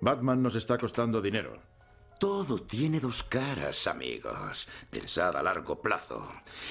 [0.00, 1.60] Batman nos está costando dinero.
[2.18, 4.68] Todo tiene dos caras, amigos.
[4.90, 6.26] Pensad a largo plazo.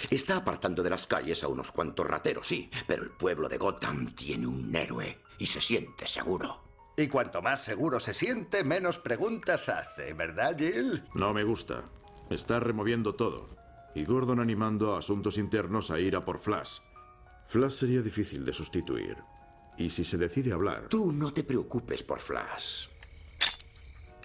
[0.09, 4.13] Está apartando de las calles a unos cuantos rateros, sí, pero el pueblo de Gotham
[4.13, 6.63] tiene un héroe y se siente seguro.
[6.97, 11.03] Y cuanto más seguro se siente, menos preguntas hace, ¿verdad, Jill?
[11.13, 11.83] No me gusta.
[12.29, 13.47] Está removiendo todo.
[13.95, 16.79] Y Gordon animando a asuntos internos a ir a por Flash.
[17.47, 19.17] Flash sería difícil de sustituir.
[19.77, 20.87] Y si se decide hablar...
[20.89, 22.87] Tú no te preocupes por Flash.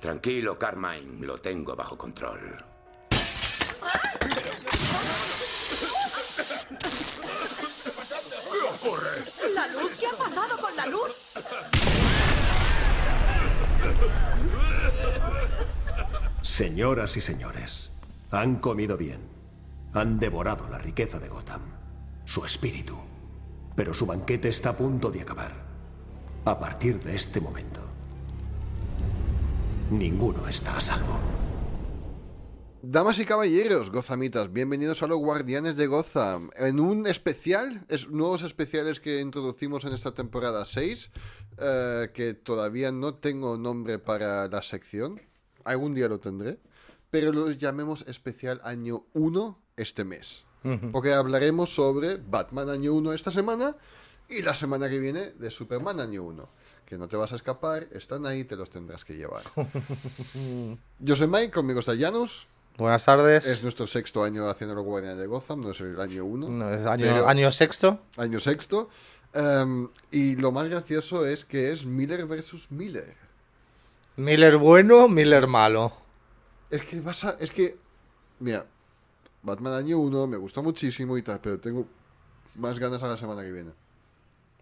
[0.03, 2.57] Tranquilo, Carmine, lo tengo bajo control.
[8.51, 9.11] ¿Qué ocurre?
[9.55, 9.93] ¿La luz?
[10.01, 11.13] ¿Qué ha pasado con la luz?
[16.43, 17.93] Señoras y señores,
[18.33, 19.21] han comido bien.
[19.95, 21.63] Han devorado la riqueza de Gotham,
[22.25, 22.99] su espíritu.
[23.77, 25.53] Pero su banquete está a punto de acabar.
[26.45, 27.92] A partir de este momento,
[29.91, 31.19] ninguno está a salvo.
[32.85, 36.51] Damas y caballeros, gozamitas, bienvenidos a los Guardianes de Gotham.
[36.57, 41.11] En un especial, es, nuevos especiales que introducimos en esta temporada 6,
[41.59, 45.21] eh, que todavía no tengo nombre para la sección,
[45.63, 46.59] algún día lo tendré,
[47.11, 50.45] pero lo llamemos especial año 1 este mes.
[50.93, 53.77] Porque hablaremos sobre Batman año 1 esta semana
[54.29, 56.49] y la semana que viene de Superman año 1.
[56.93, 59.43] Que no te vas a escapar, están ahí, te los tendrás que llevar.
[60.99, 62.47] Yo soy Mike, conmigo está Janus.
[62.77, 63.47] Buenas tardes.
[63.47, 66.49] Es nuestro sexto año haciendo los Guardianes de Gotham, no es el año 1.
[66.51, 67.99] No, es año, año sexto.
[68.19, 68.91] Año sexto.
[69.33, 73.17] Em, y lo más gracioso es que es Miller versus Miller.
[74.17, 75.95] Miller bueno, Miller malo.
[76.69, 77.75] Es que vas a, es que,
[78.39, 78.67] mira,
[79.41, 81.87] Batman año 1 me gusta muchísimo y tal, pero tengo
[82.57, 83.71] más ganas a la semana que viene.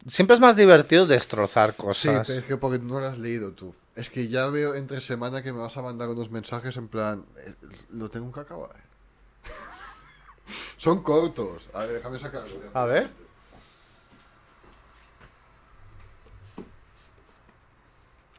[0.06, 2.26] Siempre es más divertido destrozar Sí, cosas.
[2.26, 3.74] pero es que porque no lo has leído tú.
[3.94, 7.24] Es que ya veo entre semana que me vas a mandar unos mensajes en plan,
[7.36, 7.54] eh,
[7.90, 8.74] lo tengo que acabar.
[10.78, 11.62] Son cortos.
[11.74, 12.56] A ver, déjame sacarlo.
[12.72, 13.10] A ver.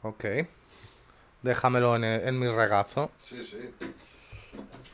[0.01, 0.25] Ok.
[1.43, 3.11] Déjamelo en, el- en mi regazo.
[3.28, 3.69] Sí, sí.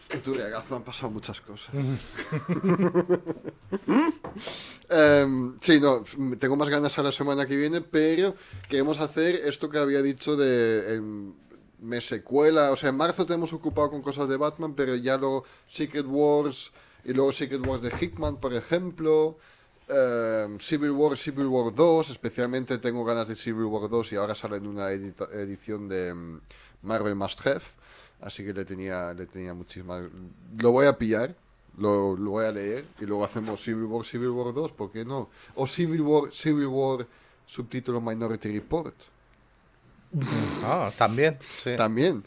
[0.09, 1.69] En tu regazo han pasado muchas cosas.
[4.89, 6.03] Em, sí, no,
[6.39, 8.35] tengo más ganas a la semana que viene, pero
[8.69, 11.33] queremos hacer esto que había dicho de em,
[11.81, 12.71] mes secuela.
[12.71, 16.05] O sea, en marzo te hemos ocupado con cosas de Batman, pero ya luego Secret
[16.07, 16.71] Wars
[17.03, 19.37] y luego Secret Wars de Hickman, por ejemplo.
[19.89, 24.35] em, Civil War, Civil War 2, especialmente tengo ganas de Civil War 2 y ahora
[24.35, 26.39] sale en una edita- edición de em,
[26.81, 27.61] Marvel Must Have.
[28.21, 30.03] Así que le tenía, le tenía muchísimas...
[30.57, 31.35] Lo voy a pillar,
[31.77, 35.05] lo, lo voy a leer y luego hacemos Civil War, Civil War 2, ¿por qué
[35.05, 35.29] no?
[35.55, 37.07] O Civil War, Civil War,
[37.45, 38.95] subtítulo Minority Report.
[40.63, 41.37] Ah, también.
[41.63, 41.75] Sí.
[41.77, 42.23] También.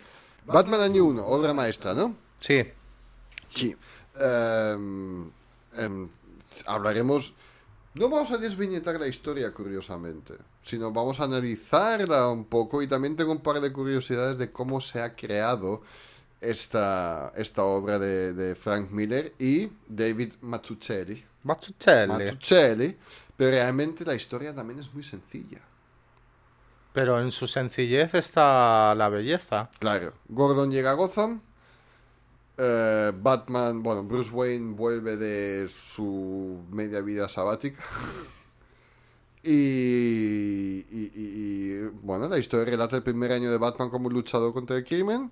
[0.46, 2.14] Batman Año 1, obra maestra, ¿no?
[2.38, 2.64] Sí.
[3.48, 3.76] Sí.
[4.18, 5.30] Em,
[5.76, 6.08] em,
[6.66, 7.34] hablaremos...
[7.92, 13.16] No vamos a desviñetar la historia, curiosamente, sino vamos a analizarla un poco y también
[13.16, 15.82] tengo un par de curiosidades de cómo se ha creado
[16.40, 21.24] esta, esta obra de, de Frank Miller y David Mazzucchelli.
[21.42, 22.12] Mazzucchelli.
[22.12, 22.96] Mazzucchelli,
[23.36, 25.60] pero realmente la historia también es muy sencilla.
[26.92, 29.68] Pero en su sencillez está la belleza.
[29.78, 31.40] Claro, Gordon llega a Gotham.
[32.62, 37.82] Eh, Batman, bueno, Bruce Wayne vuelve de su media vida sabática.
[39.42, 40.82] y,
[42.02, 45.30] bueno, la historia relata el primer año de Batman como luchador contra el crimen,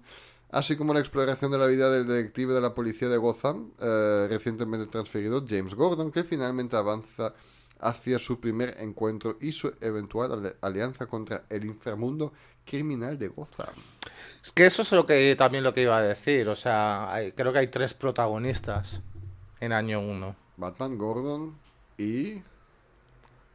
[0.50, 4.26] así como la exploración de la vida del detective de la policía de Gotham, eh,
[4.30, 7.34] recientemente transferido James Gordon, que finalmente avanza
[7.80, 12.32] hacia su primer encuentro y su eventual alianza contra el inframundo
[12.64, 13.74] criminal de Gotham.
[14.42, 16.48] Es que eso es lo que también lo que iba a decir.
[16.48, 19.00] O sea, hay- creo que hay tres protagonistas
[19.60, 20.34] en año 1.
[20.56, 21.56] Batman, Gordon
[21.98, 22.42] y...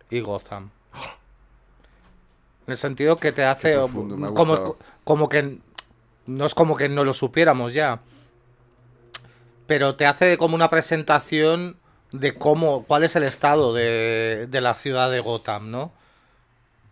[0.10, 0.70] Y Gotham.
[2.68, 5.58] En el sentido que te hace profundo, como, como que
[6.28, 8.00] no es como que no lo supiéramos ya.
[9.68, 11.78] Pero te hace como una presentación
[12.12, 15.92] de cómo, cuál es el estado de, de la ciudad de Gotham, ¿no?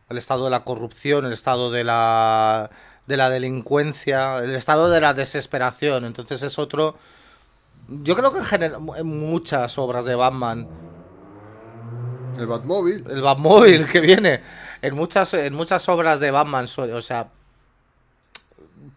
[0.10, 2.70] El estado de la corrupción, el estado de la,
[3.12, 6.06] de la delincuencia, el estado de la desesperación.
[6.06, 6.96] Entonces es otro...
[7.88, 10.68] Yo creo que en, general, en muchas obras de Batman
[12.38, 13.06] El Batmóvil.
[13.10, 14.42] el Batmóvil que viene.
[14.81, 17.28] En muchas, en muchas obras de Batman, o sea,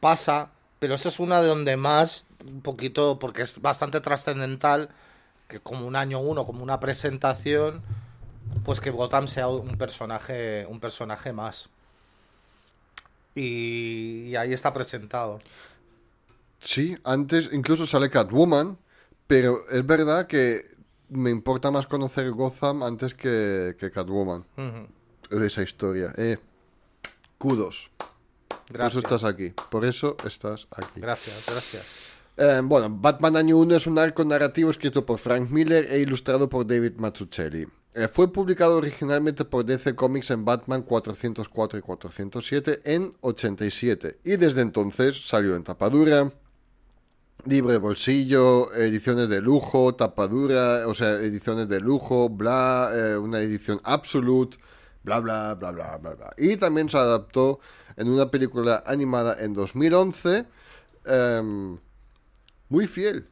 [0.00, 4.90] pasa, pero esto es una de donde más, un poquito, porque es bastante trascendental,
[5.48, 7.82] que como un año uno, como una presentación,
[8.64, 11.68] pues que Gotham sea un personaje, un personaje más.
[13.34, 15.40] Y, y ahí está presentado.
[16.60, 18.78] Sí, antes incluso sale Catwoman,
[19.26, 20.62] pero es verdad que
[21.08, 24.44] me importa más conocer Gotham antes que, que Catwoman.
[25.30, 26.12] De esa historia.
[26.16, 26.38] Eh,
[27.38, 27.90] kudos.
[27.98, 29.04] Por eso Gracias.
[29.04, 29.52] estás aquí.
[29.70, 31.00] Por eso estás aquí.
[31.00, 31.86] Gracias, gracias.
[32.36, 36.48] Eh, bueno, Batman Año 1 es un arco narrativo escrito por Frank Miller e ilustrado
[36.48, 37.66] por David Mazzucchelli.
[37.96, 44.36] Eh, fue publicado originalmente por DC Comics en Batman 404 y 407 en 87 y
[44.36, 46.32] desde entonces salió en tapadura,
[47.44, 53.38] libro de bolsillo, ediciones de lujo, tapadura, o sea, ediciones de lujo, bla, eh, una
[53.38, 54.58] edición absolute,
[55.04, 56.34] bla, bla, bla, bla, bla, bla.
[56.36, 57.60] Y también se adaptó
[57.96, 60.46] en una película animada en 2011,
[61.04, 61.78] em,
[62.68, 63.28] muy fiel,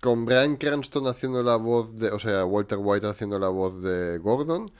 [0.00, 4.18] Con Brian Cranston haciendo la voz de, o sea, Walter White haciendo la voz de
[4.18, 4.72] Gordon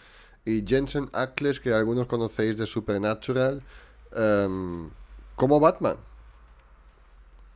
[0.44, 3.62] y Jensen Ackles, que algunos conocéis de Supernatural,
[4.14, 4.90] em,
[5.36, 5.96] como Batman.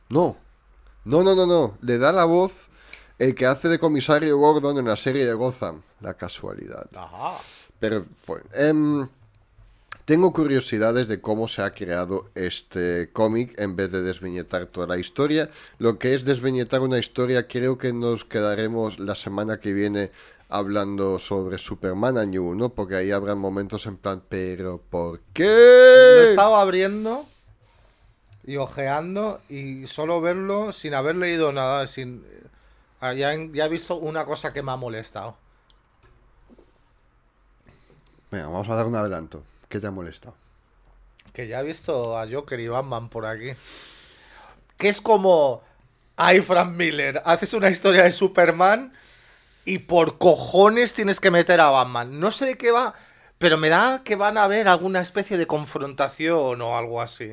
[0.09, 0.37] No,
[1.03, 2.67] no, no, no, no, le da la voz
[3.19, 5.81] el que hace de comisario Gordon en la serie de Gotham.
[6.01, 6.87] La casualidad.
[6.95, 7.37] Ajá.
[7.79, 8.41] Pero fue.
[8.53, 9.07] em,
[10.07, 14.97] tengo curiosidades de cómo se ha creado este cómic en vez de desviñetar toda la
[14.97, 15.49] historia.
[15.79, 20.11] Lo que es desviñetar una historia, creo que nos quedaremos la semana que viene
[20.47, 25.21] hablando sobre Superman Año 1, porque ahí habrá momentos en plan, pero ¿por Lo he
[25.33, 26.29] qué?
[26.29, 27.25] estado abriendo
[28.45, 32.23] y ojeando y solo verlo sin haber leído nada, sin
[33.01, 35.35] ah, ya, ya he visto una cosa que me ha molestado.
[38.31, 39.43] Venga, vamos a dar un adelanto.
[39.69, 40.35] ¿Qué te ha molestado?
[41.33, 43.51] Que ya he visto a Joker y Batman por aquí.
[44.77, 45.61] Que es como,
[46.15, 48.93] ay, Frank Miller, haces una historia de Superman
[49.65, 52.19] y por cojones tienes que meter a Batman.
[52.19, 52.93] No sé de qué va,
[53.37, 57.31] pero me da que van a haber alguna especie de confrontación o algo así.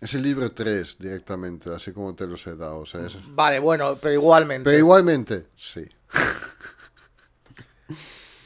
[0.00, 2.80] Es el libro 3 directamente, así como te los he dado.
[2.80, 4.64] O sea, es- Vale, bueno, pero igualmente.
[4.64, 5.84] Pero igualmente, sí.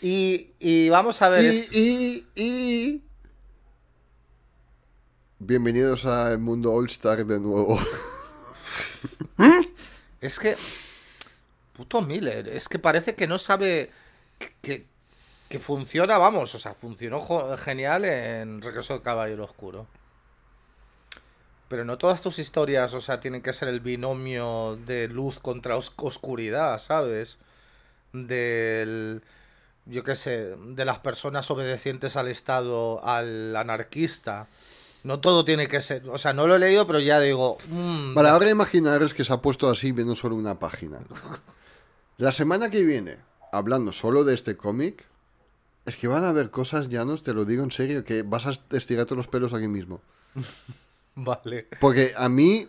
[0.01, 1.43] Y, y vamos a ver.
[1.45, 3.03] Y, y, y...
[5.39, 7.79] Bienvenidos al mundo All Star de nuevo.
[10.21, 10.57] Es que.
[11.75, 13.89] Puto Miller, es que parece que no sabe
[14.63, 14.85] que,
[15.49, 19.87] que funciona, vamos, o sea, funcionó genial en Regreso del Caballero Oscuro.
[21.69, 25.77] Pero no todas tus historias, o sea, tienen que ser el binomio de luz contra
[25.77, 27.39] os- oscuridad, ¿sabes?
[28.13, 29.23] Del.
[29.87, 34.49] Yo qué sé, de las personas obedecientes al Estado, al anarquista.
[35.09, 36.07] No todo tiene que ser.
[36.11, 37.57] O sea, no lo he leído, pero ya digo.
[37.71, 40.99] mm, Vale, ahora imaginaros que se ha puesto así viendo solo una página.
[42.19, 43.17] La semana que viene,
[43.51, 45.07] hablando solo de este cómic,
[45.87, 48.53] es que van a haber cosas, Llanos, te lo digo en serio, que vas a
[48.77, 50.03] estirarte los pelos aquí mismo.
[51.15, 51.69] Vale.
[51.81, 52.69] Porque a mí,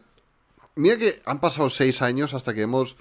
[0.76, 2.96] mira que han pasado seis años hasta que hemos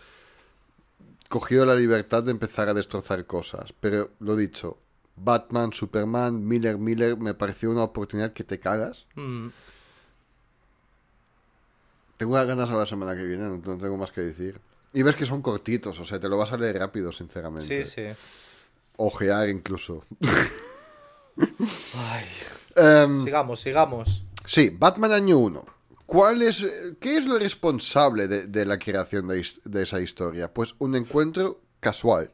[1.29, 3.73] cogido la libertad de empezar a destrozar cosas.
[3.79, 4.79] Pero lo dicho,
[5.23, 9.07] Batman, Superman, Miller, Miller, me pareció una oportunidad que te cagas.
[9.15, 9.49] Mm.
[12.17, 14.61] Tengo unas ganas a la semana que viene, no, no tengo más que decir.
[14.93, 17.85] Y ves que son cortitos, o sea, te lo vas a leer rápido, sinceramente.
[17.85, 18.19] Sí, sí.
[18.97, 20.05] Ojear incluso.
[21.95, 22.25] Ay,
[22.79, 24.25] Em, sigamos, sigamos.
[24.45, 25.65] Sí, Batman año 1.
[26.07, 26.65] ¿Cuál es,
[27.01, 30.53] ¿Qué es lo responsable de, de la creación de esa historia?
[30.53, 32.31] Pues un encuentro casual.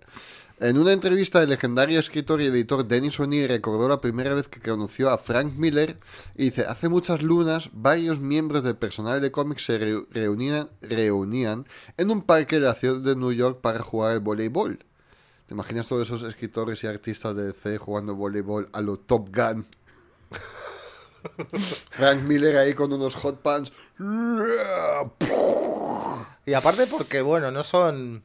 [0.65, 4.61] En una entrevista, el legendario escritor y editor Dennis O'Neill recordó la primera vez que
[4.61, 5.99] conoció a Frank Miller
[6.37, 11.67] y dice, hace muchas lunas, varios miembros del personal de cómics se reu- reunían, reunían
[11.99, 14.79] en un parque de la ciudad de New York para jugar al voleibol.
[15.47, 19.67] ¿Te imaginas todos esos escritores y artistas de DC jugando voleibol a lo Top Gun?
[21.91, 23.71] Frank Miller ahí con unos hot pants.
[26.47, 28.25] Y aparte porque, bueno, no son...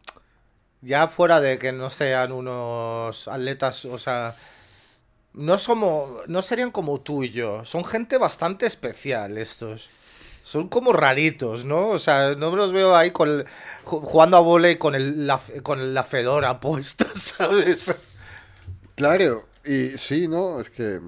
[0.82, 4.36] Ya fuera de que no sean unos atletas, o sea...
[5.34, 6.28] No somos...
[6.28, 7.64] No serían como tú y yo.
[7.64, 9.90] Son gente bastante especial estos.
[10.44, 11.90] Son como raritos, ¿no?
[11.90, 13.46] O sea, no me los veo ahí con
[13.84, 15.32] jugando a volei con, el,
[15.64, 17.96] con la fedora puesta, ¿sabes?
[18.96, 20.60] Claro, y sí, ¿no?
[20.60, 21.00] Es que.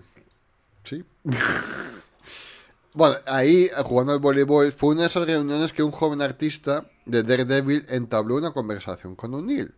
[0.84, 1.04] Sí.
[2.94, 7.24] bueno, ahí, jugando al voleibol, fue una de esas reuniones que un joven artista de
[7.24, 9.74] Daredevil entabló una conversación con O'Neill.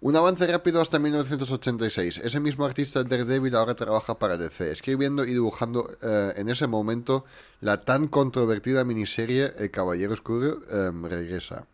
[0.00, 2.18] Un avance rápido hasta 1986.
[2.24, 6.66] Ese mismo artista de Daredevil ahora trabaja para DC, escribiendo y dibujando eh, en ese
[6.66, 7.24] momento
[7.60, 11.68] la tan controvertida miniserie El Caballero Oscuro em, regresa.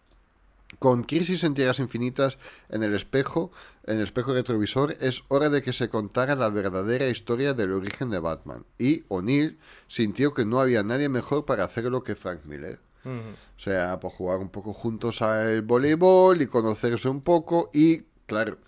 [0.79, 3.51] Con Crisis en Tierras Infinitas en el espejo,
[3.85, 8.11] en el espejo retrovisor, es hora de que se contara la verdadera historia del origen
[8.11, 8.65] de Batman.
[8.79, 9.59] Y O'Neill
[9.89, 12.79] sintió que no había nadie mejor para hacerlo que Frank Miller.
[13.05, 17.71] O sea, por jugar un poco juntos al voleibol y conocerse un poco.
[17.73, 18.59] Y, claro,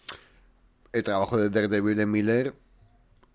[0.93, 2.55] el trabajo de Daredevil de Miller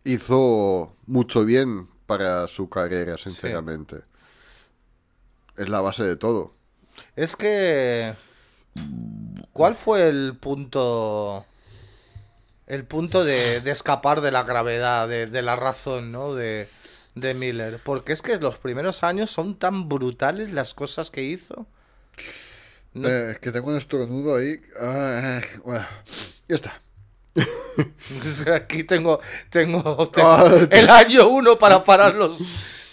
[0.03, 4.01] hizo mucho bien para su carrera, sinceramente.
[5.55, 6.53] Es la base de todo.
[7.15, 8.15] Es que.
[9.53, 11.45] ¿Cuál fue el punto.
[12.67, 16.33] El punto de, de escapar de la gravedad, de, de la razón, ¿no?
[16.33, 16.67] De,
[17.13, 17.79] de Miller.
[17.83, 21.67] Porque es que los primeros años son tan brutales las cosas que hizo.
[22.93, 23.07] No.
[23.07, 24.59] Eh, es que tengo un estornudo ahí.
[24.79, 25.85] Ah, bueno,
[26.47, 26.81] ya está.
[28.55, 32.39] Aquí tengo, tengo, tengo el año uno para parar los,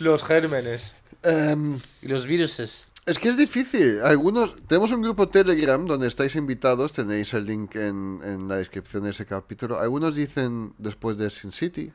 [0.01, 2.87] los gérmenes Em, y los viruses.
[3.04, 4.00] Es que es difícil.
[4.02, 6.92] Algunos tenemos un grupo Telegram donde estáis invitados.
[6.92, 9.80] Tenéis el link en, en la descripción de ese capítulo.
[9.80, 11.92] Algunos dicen después de Sin City.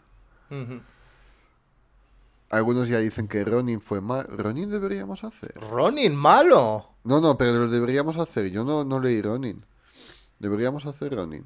[2.49, 4.25] Algunos ya dicen que Ronin fue mal.
[4.29, 5.53] Ronin deberíamos hacer.
[5.55, 6.89] Ronin, malo.
[7.03, 8.49] No, no, pero lo deberíamos hacer.
[8.49, 9.63] Yo no, no leí Ronin.
[10.39, 11.45] Deberíamos hacer Ronin.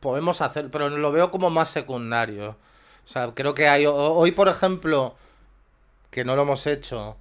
[0.00, 2.50] Podemos hacer, pero lo veo como más secundario.
[2.50, 3.86] O sea, creo que hay.
[3.86, 5.14] Hoy, por ejemplo,
[6.10, 7.16] que no lo hemos hecho,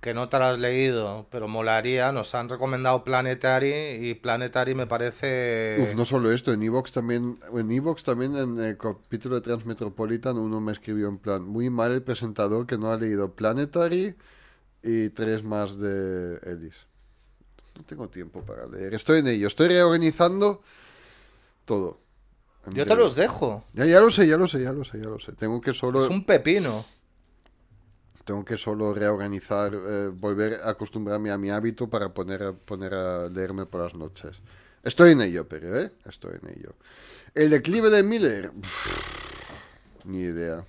[0.00, 4.86] que no te lo has leído, pero molaría, nos han recomendado Planetary y Planetary me
[4.86, 5.76] parece.
[5.78, 10.38] Uf, no solo esto, en Evox también, en Evox también en el capítulo de Transmetropolitan
[10.38, 14.14] uno me escribió en plan, muy mal el presentador que no ha leído Planetary
[14.82, 16.86] y tres más de Ellis.
[17.76, 20.62] No tengo tiempo para leer, estoy en ello, estoy reorganizando
[21.66, 22.00] todo.
[22.72, 23.64] Yo te los dejo.
[23.74, 25.32] Ya, ya lo sé, ya lo sé, ya lo sé, ya lo sé.
[25.32, 26.84] Tengo que solo, Es un pepino.
[28.30, 33.28] Tengo que solo reorganizar, eh, volver a acostumbrarme a mi hábito para poner, poner a
[33.28, 34.38] leerme por las noches.
[34.84, 35.90] Estoy en ello, pero, ¿eh?
[36.08, 36.74] Estoy en ello.
[37.34, 38.52] El declive de Miller.
[38.52, 40.64] Pff, ni idea.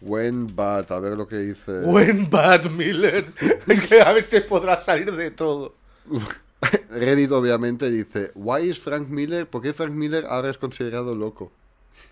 [0.00, 1.80] When Bad, a ver lo que dice.
[1.80, 3.26] Buen Bad Miller.
[3.88, 5.74] que a ver te podrá salir de todo.
[6.90, 9.48] Reddit obviamente dice, why is Frank Miller?
[9.48, 11.50] ¿Por qué Frank Miller ahora es considerado loco?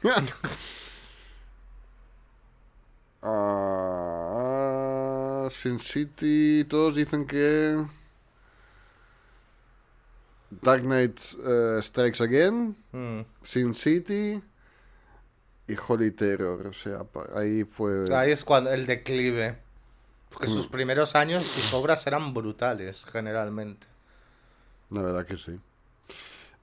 [3.21, 4.08] Ah,
[5.51, 7.85] Sin City, todos dicen que
[10.51, 13.21] Dark Knight eh, Strikes Again, Mm.
[13.43, 14.41] Sin City
[15.67, 16.67] y Holy Terror.
[16.67, 18.07] O sea, ahí fue...
[18.15, 19.59] Ahí es cuando el declive.
[20.31, 23.87] Porque sus primeros años, sus obras eran brutales, generalmente.
[24.91, 25.59] La verdad que sí.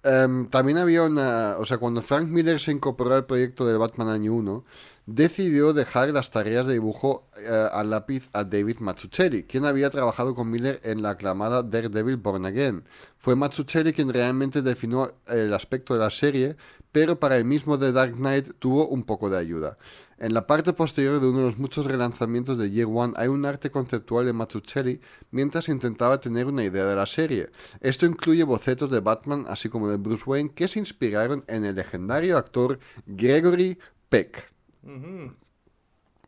[0.03, 1.57] Em, también había una...
[1.57, 4.63] O sea, cuando Frank Miller se incorporó al proyecto del Batman Año 1,
[5.05, 10.33] decidió dejar las tareas de dibujo eh, al lápiz a David Mazzucchelli, quien había trabajado
[10.33, 12.83] con Miller en la aclamada Daredevil Born Again.
[13.17, 16.55] Fue Mazzucchelli quien realmente definió el aspecto de la serie,
[16.91, 19.77] pero para el mismo The Dark Knight tuvo un poco de ayuda.
[20.17, 23.45] En la parte posterior de uno de los muchos relanzamientos de Year One hay un
[23.45, 27.49] arte conceptual de Mazzucchelli mientras intentaba tener una idea de la serie.
[27.81, 31.75] Esto incluye bocetos de Batman así como de Bruce Wayne que se inspiraron en el
[31.75, 34.54] legendario actor Gregory Peck.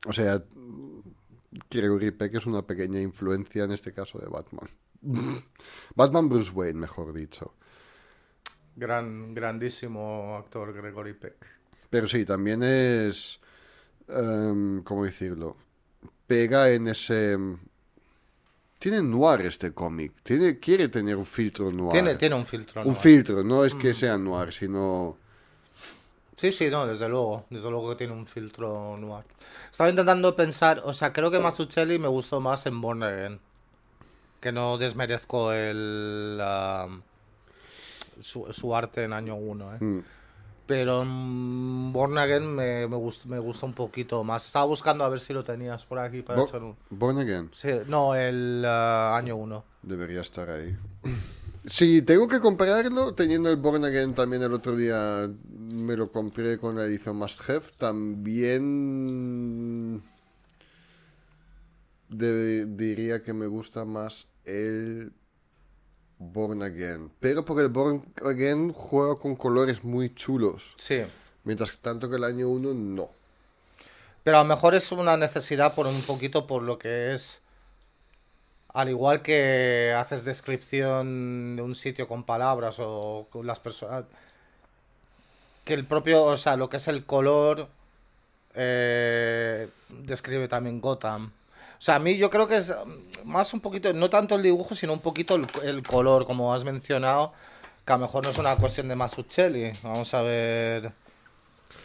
[0.06, 0.44] O sea,
[1.70, 4.70] Gregory Peck es una pequeña influencia en este caso de Batman.
[5.96, 7.54] Batman Bruce Wayne, mejor dicho.
[8.76, 11.36] Gran, grandísimo actor Gregory Peck.
[11.90, 13.40] Pero sí, también es...
[14.08, 15.58] em, ¿Cómo decirlo?
[16.26, 17.38] Pega en ese...
[18.80, 20.14] Tiene noir este cómic.
[20.22, 21.94] Tiene, quiere tener un filtro noir.
[21.94, 22.84] Tiene, tiene un filtro.
[22.84, 22.96] Un ¿no?
[22.96, 25.18] filtro, no es que sea noir, sino...
[26.38, 27.46] Sí, sí, no, desde luego.
[27.50, 29.26] Desde luego que tiene un filtro noir.
[29.72, 33.40] Estaba intentando pensar, o sea, creo que Mazzucchelli me gustó más en Born Again.
[34.40, 36.40] Que no desmerezco el
[38.22, 39.78] su, su arte en año 1, ¿eh?
[39.80, 40.04] Mm.
[40.68, 44.46] Pero en Born Again me, me, gusta, me gusta un poquito más.
[44.46, 46.76] Estaba buscando a ver si lo tenías por aquí para Bo- echar un...
[46.90, 47.50] Born Again.
[47.54, 49.64] Sí, no, el ah, año 1.
[49.84, 50.76] Debería estar ahí.
[51.66, 56.58] Si tengo que compararlo, teniendo el Born Again también el otro día me lo compré
[56.58, 58.68] con la edición Must Have, también
[62.10, 65.12] de- diría que me gusta más el
[66.20, 67.12] Born Again.
[67.20, 71.02] Pero porque el Born Again juega con colores muy chulos, Sí.
[71.44, 73.10] mientras tanto que el año 1 no.
[74.24, 77.40] Pero a lo mejor es una necesidad por un poquito por lo que es.
[78.74, 84.04] Al igual que haces descripción de un sitio con palabras o con las personas.
[85.64, 87.70] Que el propio, o sea, lo que es el color.
[88.60, 91.32] eh, describe también Gotham.
[91.78, 94.44] O sea, a mí yo creo que es mm, más un poquito, no tanto el
[94.44, 97.34] dibujo, sino un poquito el, color, como has mencionado,
[97.86, 99.72] que a lo mejor no es una cuestión de Masuccelli.
[99.84, 100.92] Vamos a ver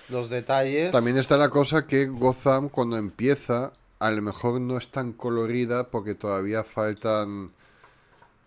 [0.09, 0.93] los detalles.
[0.93, 3.73] También está la cosa que Gotham cuando empieza
[4.03, 7.53] a lo mejor no es tan colorida porque todavía faltan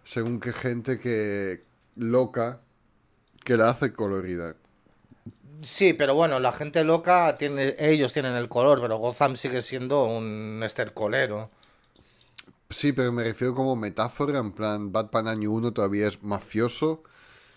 [0.03, 1.63] según qué gente que
[1.95, 2.59] loca
[3.45, 4.55] que la hace colorida.
[5.63, 10.05] Sí, pero bueno, la gente loca tiene, ellos tienen el color, pero Gotham sigue siendo
[10.05, 11.49] un estercolero.
[12.69, 17.03] Sí, pero me refiero como metáfora, en plan, Batman año 1 todavía es mafioso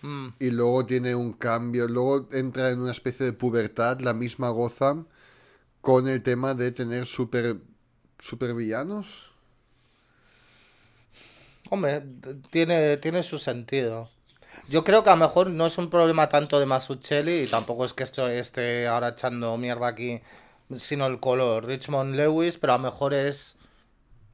[0.01, 0.29] Mm.
[0.39, 5.07] y luego tiene un cambio, luego entra en una especie de pubertad la misma Gotham
[5.81, 7.57] con el tema de tener super,
[8.19, 9.07] super villanos.
[11.69, 12.03] Hombre,
[12.51, 14.09] tiene, tiene su sentido.
[14.69, 17.85] Yo creo que a lo mejor no es un problema tanto de Masuccelli y tampoco
[17.85, 20.21] es que esto esté ahora echando mierda aquí,
[20.75, 21.65] sino el color.
[21.65, 23.55] Richmond Lewis, pero a lo mejor es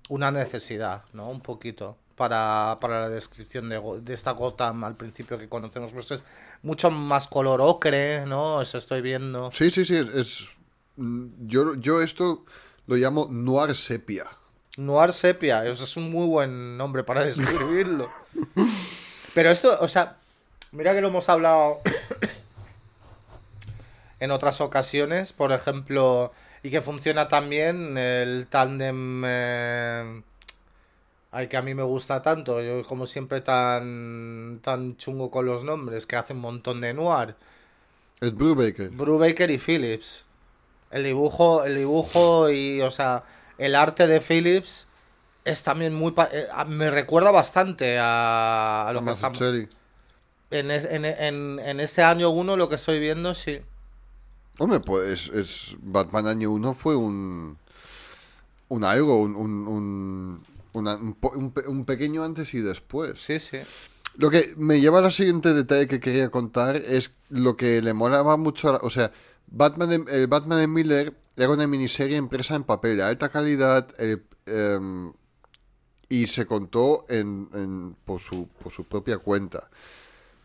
[0.09, 1.29] una necesidad, ¿no?
[1.29, 5.93] Un poquito para, para la descripción de, esta Gotham al principio que conocemos.
[5.93, 6.23] Pues es
[6.63, 8.61] mucho más color ocre, ¿no?
[8.61, 9.51] Eso estoy viendo.
[9.53, 10.07] Sí, sí, sí, es...
[10.09, 10.49] es-
[10.97, 12.43] mm, yo, yo esto
[12.87, 14.25] lo llamo noir sepia.
[14.75, 18.11] Noir sepia, eso es un muy buen nombre para describirlo.
[19.33, 20.17] Pero esto, o sea,
[20.75, 21.81] mira que lo hemos hablado
[24.19, 26.31] en otras ocasiones, por ejemplo,
[26.63, 30.21] y que funciona también el tándem eh,
[31.31, 35.63] ay, que a mí me gusta tanto, yo como siempre tan, tan chungo con los
[35.63, 37.35] nombres, que hace un montón de noir.
[38.21, 38.89] Es Brubaker.
[38.89, 40.23] Brubaker y Phillips.
[40.91, 43.23] El dibujo, el dibujo y, o sea,
[43.57, 44.87] el arte de Phillips
[45.43, 46.13] es también muy...
[46.31, 49.37] eh, a- me recuerda bastante a, a lo que estamos...
[50.51, 53.59] En, es- en, en, en este año uno lo que estoy viendo, sí.
[54.59, 57.57] Hombre, pues es, Batman año 1 fue un,
[58.69, 60.95] un algo, un, un, un, una-
[61.67, 63.19] un pequeño antes y después.
[63.19, 63.57] Sí, sí.
[64.17, 68.37] Lo que me lleva al siguiente detalle que quería contar es lo que le molaba
[68.37, 69.11] mucho, a o sea,
[69.47, 74.17] Batman el Batman de Miller era una miniserie impresa en papel de alta calidad eh,
[74.45, 75.11] em,
[76.07, 79.69] y se contó en, en- por, su, por su propia cuenta.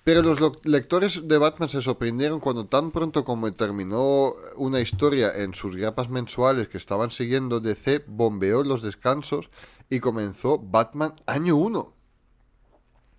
[0.03, 5.33] Pero los lo- lectores de Batman se sorprendieron cuando tan pronto como terminó una historia
[5.35, 9.51] en sus grapas mensuales que estaban siguiendo, DC bombeó los descansos
[9.91, 11.95] y comenzó Batman año 1.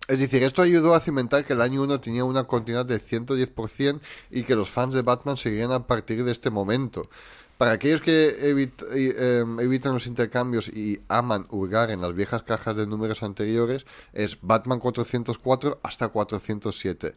[0.08, 4.00] Es decir, esto ayudó a cimentar que el año 1 tenía una continuidad del 110%
[4.30, 7.08] y que los fans de Batman seguirían a partir de este momento.
[7.62, 12.76] Para aquellos que evit- em, evitan los intercambios y aman hurgar en las viejas cajas
[12.76, 17.14] de números anteriores, es Batman 404 hasta 407.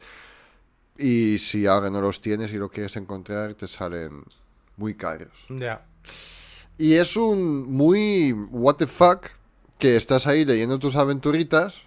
[0.99, 4.23] Y si ahora no los tienes y lo quieres encontrar, te salen
[4.77, 5.33] muy caros.
[5.49, 5.83] Ya.
[6.77, 9.29] Y es un muy what the fuck
[9.79, 11.81] que estás ahí leyendo tus aventuritas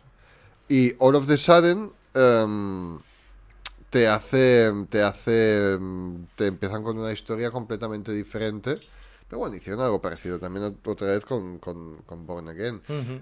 [0.68, 2.99] y all of the sudden em,
[3.90, 8.81] te hace te hace em, te empiezan con una historia completamente diferente.
[9.29, 12.81] Pero bueno, hicieron algo parecido también ot- otra vez con, con, con Born Again.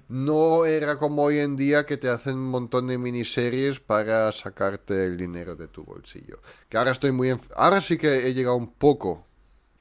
[0.09, 5.05] No era como hoy en día que te hacen un montón de miniseries para sacarte
[5.07, 6.39] el dinero de tu bolsillo.
[6.69, 7.29] Que ahora estoy muy...
[7.31, 9.27] enf- Ahora sí que he llegado un poco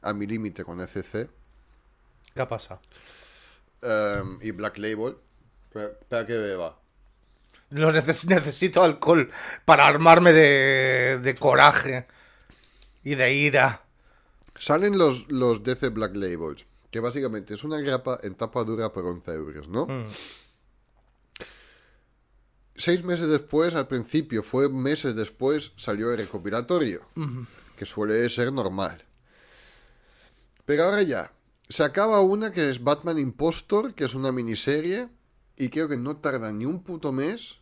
[0.01, 1.29] a mi límite con ECC
[2.33, 2.81] ¿Qué ha pasado?
[3.81, 5.17] em, y Black Label.
[5.73, 6.79] Espera que beba.
[7.75, 9.29] Lo neces- necesito alcohol
[9.65, 12.07] para armarme de, de coraje
[13.03, 13.81] y de ira.
[14.57, 19.05] Salen los, los DC Black Labels, que básicamente es una grapa en tapa dura por
[19.05, 19.87] 11 euros, ¿no?
[22.77, 27.05] Seis meses después, al principio, fue meses después, salió el recopilatorio,
[27.77, 29.03] que suele ser normal.
[30.65, 31.31] Pero ahora ya,
[31.69, 35.07] se acaba una que es Batman Impostor, que es una miniserie,
[35.57, 37.55] y creo que no tarda ni un puto mes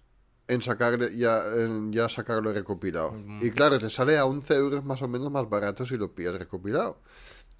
[0.53, 3.15] en, sacarle, ya, en ya sacarlo recopilado.
[3.41, 6.35] Y claro, te sale a 11 euros más o menos más barato si lo pillas
[6.35, 6.97] recopilado.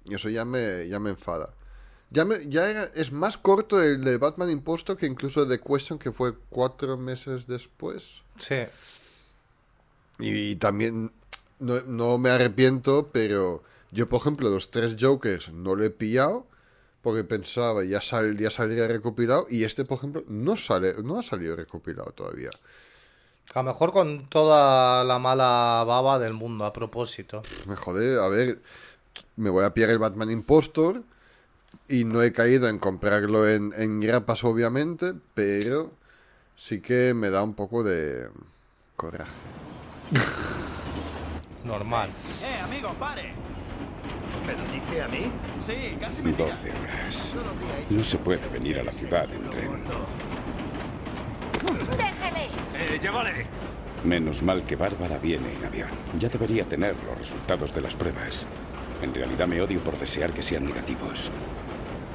[0.04, 1.52] Y eso ya me, ya me enfada.
[2.10, 5.60] Ya, me- ya era- es más corto el de Batman Impostor que incluso el de
[5.60, 8.22] Question, que fue cuatro meses después.
[8.38, 8.64] Sí.
[10.18, 11.10] Y, también
[11.58, 16.46] no, no me arrepiento, pero yo, por ejemplo, los tres Jokers no lo he pillado
[17.02, 21.22] porque pensaba ya, sal, ya saldría recopilado y este, por ejemplo, no, sale, no ha
[21.22, 22.50] salido recopilado todavía.
[23.52, 27.42] A lo mejor con toda la mala baba del mundo, a propósito.
[27.66, 28.60] Me jode, a ver,
[29.36, 31.02] me voy a pillar el Batman Impostor
[31.88, 35.90] y no he caído en comprarlo en, en grapas, obviamente, pero
[36.56, 38.28] sí que me da un poco de
[38.96, 39.30] coraje.
[41.64, 42.10] Normal.
[42.42, 43.32] ¡Eh, amigo, pare!
[44.46, 45.32] ¿Me lo dice a mí?
[45.66, 46.50] Sí, casi mentira.
[46.50, 47.32] 12 horas.
[47.88, 49.70] No se puede venir a la ciudad en tren.
[51.96, 52.48] ¡Déjele!
[52.74, 53.46] Eh, llévale.
[54.04, 55.88] Menos mal que Bárbara viene en avión.
[56.18, 58.44] Ya debería tener los resultados de las pruebas.
[59.02, 61.30] En realidad me odio por desear que sean negativos.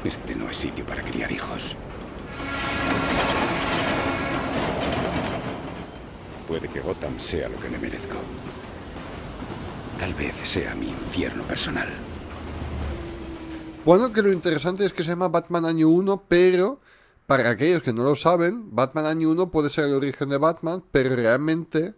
[0.03, 1.75] Este no es sitio para criar hijos.
[6.47, 8.17] Puede que Gotham sea lo que me merezco.
[9.99, 11.89] Tal vez sea mi infierno personal.
[13.85, 16.79] Bueno, que lo interesante es que se llama Batman Año 1, pero
[17.29, 20.83] para aquellos que no lo saben, Batman Año 1 puede ser el origen de Batman,
[20.91, 21.93] pero realmente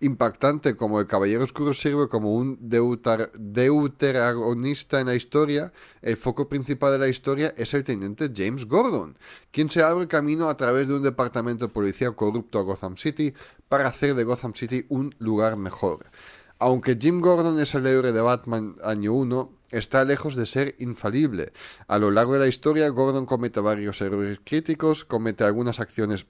[0.00, 6.90] impactante como el Caballero Oscuro sirve como un deuteragonista en la historia, el foco principal
[6.90, 9.16] de la historia es el teniente James Gordon,
[9.52, 13.32] quien se abre camino a través de un departamento de policía corrupto a Gotham City
[13.68, 16.10] para hacer de Gotham City un lugar mejor.
[16.58, 21.52] Aunque Jim Gordon es el héroe de Batman año 1, está lejos de ser infalible.
[21.88, 26.26] A lo largo de la historia, Gordon comete varios errores críticos, comete algunas acciones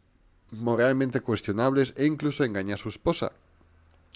[0.51, 3.33] moralmente cuestionables e incluso engaña a su esposa.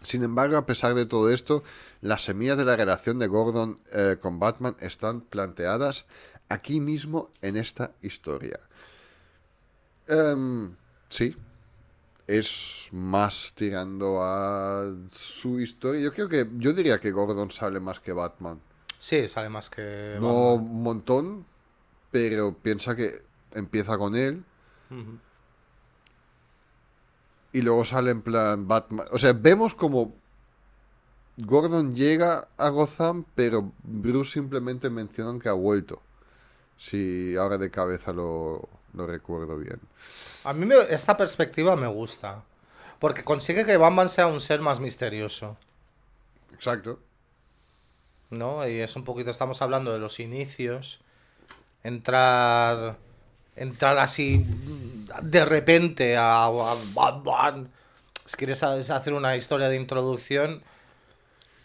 [0.03, 1.65] Sin embargo, a pesar de todo esto,
[2.01, 6.05] las semillas de la relación de Gordon eh, con Batman están planteadas
[6.49, 8.61] aquí mismo en esta historia.
[10.07, 10.77] Em,
[11.09, 11.35] sí,
[12.27, 16.01] es más tirando a su historia.
[16.01, 18.61] Yo creo que yo diría que Gordon sale más que Batman.
[18.99, 20.17] Sí, sale más que.
[20.21, 20.71] No Batman.
[20.71, 21.47] un montón,
[22.11, 23.21] pero piensa que
[23.53, 24.45] empieza con él
[27.53, 29.07] y luego sale en plan Batman.
[29.13, 30.15] O sea, vemos como
[31.39, 36.03] Gordon llega a Gotham, pero Bruce simplemente menciona que ha vuelto.
[36.79, 39.81] Si ahora de cabeza lo, lo recuerdo bien.
[40.45, 42.43] A mí me- esta perspectiva me gusta.
[42.99, 45.57] Porque consigue que Batman sea un ser más misterioso.
[46.53, 46.99] Exacto.
[48.31, 48.67] ¿No?
[48.69, 51.01] Y es un poquito, estamos hablando de los inicios.
[51.85, 52.97] Entrar.
[53.55, 54.45] Entrar así
[55.23, 57.71] de repente a, a Batman.
[58.27, 60.62] Si quieres ha- hacer una historia de introducción,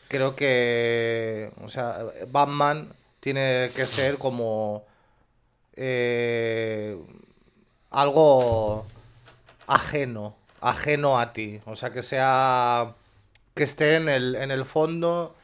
[0.08, 1.52] creo que.
[1.64, 1.98] O sea,
[2.30, 4.86] Batman tiene que ser como.
[5.76, 6.98] eh,
[7.90, 8.86] algo
[9.68, 10.36] ajeno.
[10.62, 11.60] Ajeno a ti.
[11.66, 12.94] O sea, que sea.
[13.56, 15.36] Que esté en el, en el fondo.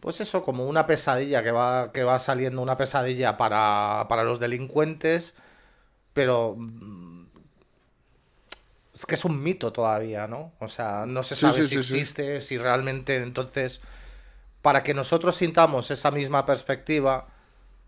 [0.00, 4.40] Pues eso, como una pesadilla que va, que va saliendo, una pesadilla para, para los
[4.40, 5.34] delincuentes,
[6.14, 7.26] pero mm,
[8.94, 10.52] es que es un mito todavía, ¿no?
[10.58, 13.82] O sea, no se sabe sí, si sí, existe, si realmente, entonces,
[14.62, 17.26] para que nosotros sintamos esa misma perspectiva,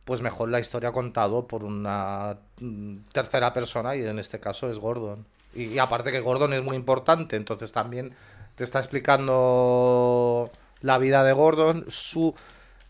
[0.05, 4.79] pues mejor la historia contado por una mm, tercera persona, y en este caso es
[4.79, 5.25] Gordon.
[5.55, 8.15] Y, y aparte que Gordon es muy importante, entonces también
[8.55, 10.51] te está explicando
[10.83, 12.35] la vida de Gordon, su,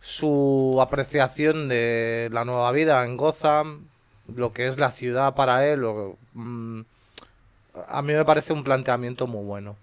[0.01, 3.87] su apreciación de la nueva vida en Gotham,
[4.35, 5.85] lo que es la ciudad para él.
[6.35, 6.81] mm,
[7.89, 9.77] a mí me parece un planteamiento muy bueno.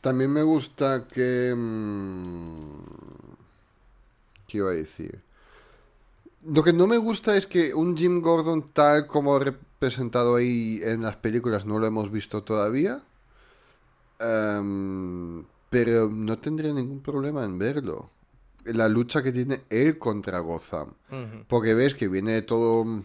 [0.00, 1.52] También me gusta que...
[1.56, 2.76] mm,
[4.46, 5.20] ¿Qué iba a decir?
[6.44, 11.02] Lo que no me gusta es que un Jim Gordon tal como representado ahí en
[11.02, 13.02] las películas no lo hemos visto todavía.
[14.20, 18.10] Em, pero no tendría ningún problema en verlo.
[18.64, 20.94] La lucha que tiene él contra Gotham.
[21.48, 23.04] Porque ves que viene todo,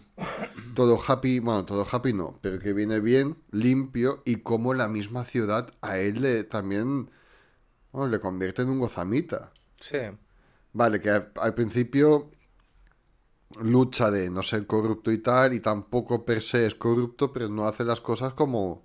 [0.74, 5.24] todo happy, bueno, todo happy no, pero que viene bien, limpio, y como la misma
[5.24, 7.10] ciudad a él le también
[7.92, 9.52] bueno, le convierte en un gozamita.
[9.80, 9.98] Sí.
[10.74, 12.32] Vale, que al, al principio
[13.62, 17.68] lucha de no ser corrupto y tal, y tampoco per se es corrupto, pero no
[17.68, 18.84] hace las cosas como,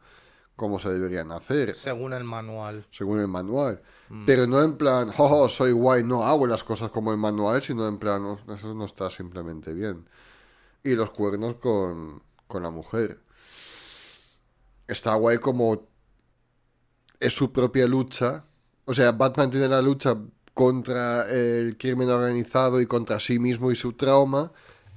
[0.57, 2.87] como se deberían hacer Según el manual.
[2.91, 3.83] según el manual.
[4.25, 7.61] Pero no en plan, oh, oh, soy guay, no hago las cosas como el manual,
[7.63, 10.07] sino en plan, "Oh, eso no está simplemente bien.
[10.83, 13.21] Y los cuernos con, con la mujer.
[14.89, 15.83] Está guay como
[17.21, 18.45] es su propia lucha.
[18.85, 20.17] O sea, Batman tiene la lucha
[20.55, 24.53] contra el crimen organizado y contra sí mismo y su trauma.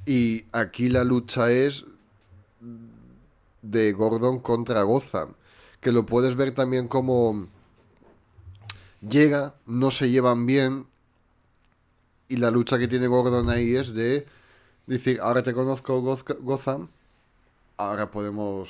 [0.05, 1.83] Y aquí la lucha es
[3.61, 5.33] de Gordon contra Gotham.
[5.81, 7.47] Que lo puedes ver también como
[9.01, 10.85] llega, no se llevan bien
[12.27, 14.25] y la lucha que tiene Gordon ahí es de
[14.87, 16.89] decir, ahora te conozco Goth- Gotham,
[17.77, 18.69] ahora podemos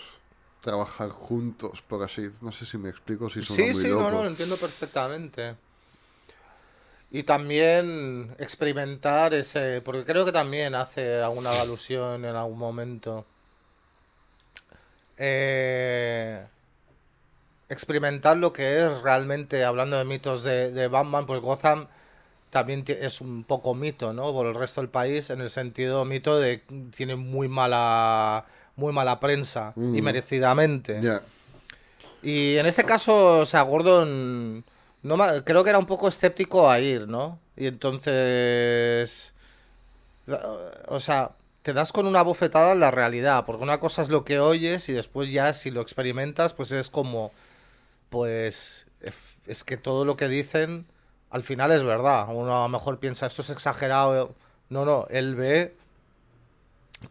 [0.61, 4.01] trabajar juntos, por así, no sé si me explico, si suena Sí, muy sí, loco.
[4.01, 5.55] no, no, lo entiendo perfectamente.
[7.11, 13.25] Y también experimentar ese, porque creo que también hace alguna alusión en algún momento.
[15.17, 16.45] Eh,
[17.69, 21.87] experimentar lo que es realmente, hablando de mitos de, de Batman, pues Gotham
[22.49, 24.33] también es un poco mito, ¿no?
[24.33, 28.91] Por el resto del país, en el sentido mito de que tiene muy mala, muy
[28.91, 30.99] mala prensa y merecidamente.
[32.23, 34.63] Y en este caso, o sea, Gordon
[35.03, 37.39] no creo que era un poco escéptico a ir, ¿no?
[37.55, 39.33] Y entonces,
[40.87, 44.25] o sea, te das con una bofetada en la realidad, porque una cosa es lo
[44.25, 47.31] que oyes y después ya si lo experimentas, pues es como,
[48.09, 48.87] pues,
[49.45, 50.85] es que todo lo que dicen
[51.29, 52.27] al final es verdad.
[52.29, 54.35] Uno a lo mejor piensa, esto es exagerado.
[54.69, 55.75] No, no, él ve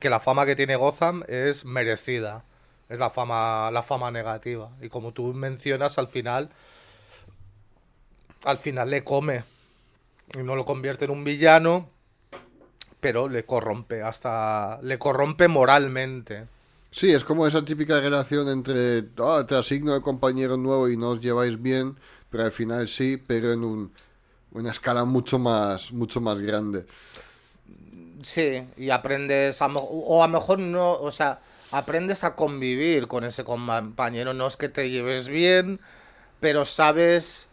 [0.01, 2.45] que la fama que tiene Gotham es merecida.
[2.89, 4.71] Es la fama, la fama negativa.
[4.81, 6.51] Y como tú mencionas, al final,
[8.45, 9.45] al final le come.
[10.35, 11.89] Y no lo convierte en un villano,
[13.01, 16.47] pero le corrompe, hasta le corrompe moralmente.
[16.91, 21.11] Sí, es como esa típica relación entre "Ah, te asigno de compañero nuevo y no
[21.11, 21.97] os lleváis bien,
[22.31, 23.93] pero al final sí, pero en un-
[24.53, 26.87] una escala mucho más, mucho más grande.
[28.23, 33.25] Sí, y aprendes, a, o a lo mejor no, o sea, aprendes a convivir con
[33.25, 34.35] ese compañero.
[34.35, 35.79] No es que te lleves bien,
[36.41, 37.47] pero sabes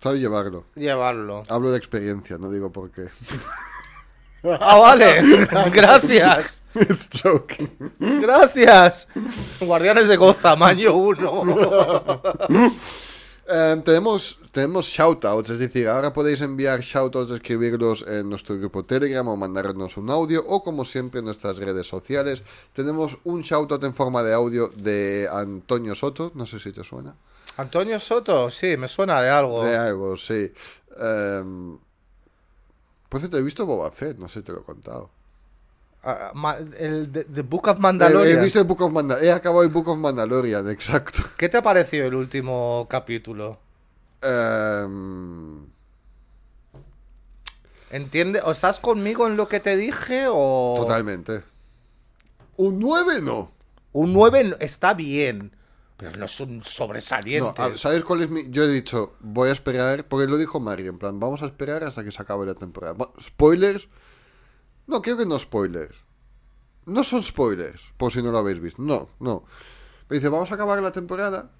[0.00, 0.64] ¿Sabes llevarlo?
[0.74, 1.42] llevarlo.
[1.48, 3.06] Hablo de experiencia, no digo por qué.
[4.44, 6.62] Ah, vale, gracias.
[6.74, 7.70] It's joking.
[7.98, 9.08] Gracias.
[9.60, 12.72] Guardianes de Gotham, año 1.
[13.46, 19.28] Eh, tenemos, tenemos shoutouts, es decir, ahora podéis enviar shoutouts, escribirlos en nuestro grupo Telegram
[19.28, 22.42] o mandarnos un audio o como siempre en nuestras redes sociales.
[22.72, 27.14] Tenemos un shoutout en forma de audio de Antonio Soto, no sé si te suena.
[27.58, 29.62] Antonio Soto, sí, me suena de algo.
[29.62, 30.50] De algo, sí.
[30.98, 31.76] Em,
[33.14, 35.08] por cierto, he visto Boba Fett, no sé si te lo he contado.
[36.02, 38.38] Ah, ma- el de- The Book of He, Mandalorian.
[38.38, 41.22] he visto el Book of Mandalorian, he acabado el Book of Mandalorian, exacto.
[41.36, 43.58] ¿Qué te ha parecido el último capítulo?
[44.20, 45.64] Em,
[47.92, 48.40] ¿Entiende?
[48.44, 50.74] ¿O estás conmigo en lo que te dije o...?
[50.76, 51.42] Totalmente.
[52.56, 53.52] Un 9 no.
[53.92, 55.52] Un 9 está bien,
[55.96, 57.78] pero no es un sobresaliente.
[57.78, 58.50] ¿sabes cuál es mi...?
[58.50, 61.84] Yo he dicho, voy a esperar, porque lo dijo Mario, en plan, vamos a esperar
[61.84, 62.96] hasta que se acabe la temporada.
[63.20, 63.88] ¿Spoilers?
[64.86, 65.96] No, creo que no spoilers.
[66.86, 68.82] No son spoilers, por si no lo habéis visto.
[68.82, 69.44] No, no.
[70.08, 71.50] Me dice, vamos a acabar la temporada,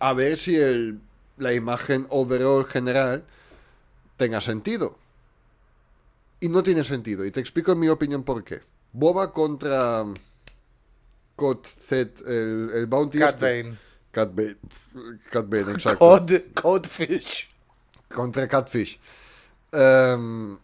[0.00, 1.00] a ver si el,
[1.36, 3.24] la imagen overall general
[4.16, 4.98] tenga sentido.
[6.40, 8.62] Y no tiene sentido, y te explico en mi opinión por qué.
[8.92, 10.06] Boba contra...
[11.40, 13.62] Cod Z, el, el Bounty Cat este.
[13.62, 13.78] Bane.
[14.12, 14.56] Cat Bane.
[15.30, 15.98] Cat Bane, exacto.
[15.98, 17.48] Cod, Codfish.
[18.14, 19.00] Contra Catfish.
[19.72, 20.58] Em,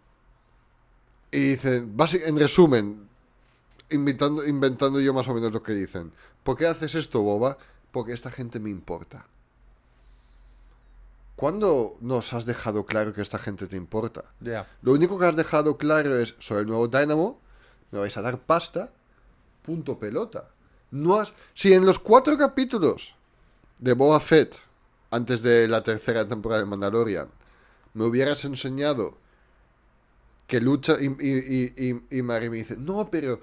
[1.32, 3.08] y dicen, en resumen,
[3.88, 6.12] inventando, inventando yo más o menos lo que dicen.
[6.42, 7.56] ¿Por qué haces esto, boba?
[7.90, 9.26] Porque esta gente me importa.
[11.36, 14.24] ¿Cuándo nos has dejado claro que esta gente te importa?
[14.40, 14.68] Ya.
[14.82, 17.40] Lo único que has dejado claro es, soy el nuevo Dynamo,
[17.92, 18.92] me vais a dar pasta,
[19.62, 20.50] punto pelota.
[20.96, 21.32] No has...
[21.54, 23.14] Si en los cuatro capítulos
[23.78, 24.56] de Boba Fett,
[25.10, 27.28] antes de la tercera temporada de Mandalorian,
[27.94, 29.16] me hubieras enseñado
[30.46, 33.40] que lucha y, y, y, y- Mari me dice, no, pero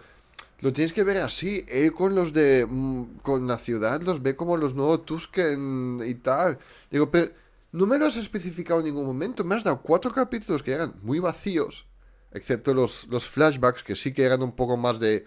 [0.62, 4.36] lo tienes que ver así, él con los de, mm, con la ciudad los ve
[4.36, 6.58] como los nuevos Tusken y tal.
[6.90, 7.32] Digo, pero
[7.74, 10.94] no me lo has especificado en ningún momento, me has dado cuatro capítulos que eran
[11.02, 11.86] muy vacíos,
[12.32, 15.26] excepto los, los flashbacks que sí que eran un poco más de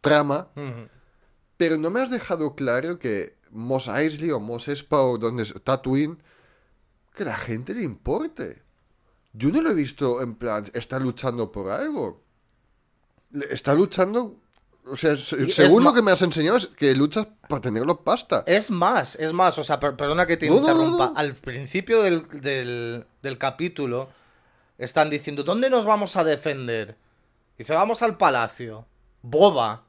[0.00, 0.88] trama, Ujú.
[1.60, 5.52] Pero no me has dejado claro que Mos Eisley o Mos Espa o donde es
[5.62, 6.16] Tatooine,
[7.14, 8.62] que la gente le importe.
[9.34, 12.22] Yo no lo he visto en plan, está luchando por algo.
[13.50, 14.36] Está luchando,
[14.86, 18.42] o sea, según lo que me has enseñado es que luchas para tenerlo pasta.
[18.46, 21.06] Es más, es más, o sea, per- perdona que te No, no, no, interrumpa.
[21.10, 21.16] no.
[21.18, 24.08] Al principio del, del, del capítulo
[24.78, 26.96] están diciendo, ¿dónde nos vamos a defender?
[27.58, 28.86] Dice, vamos al palacio.
[29.20, 29.84] Boba.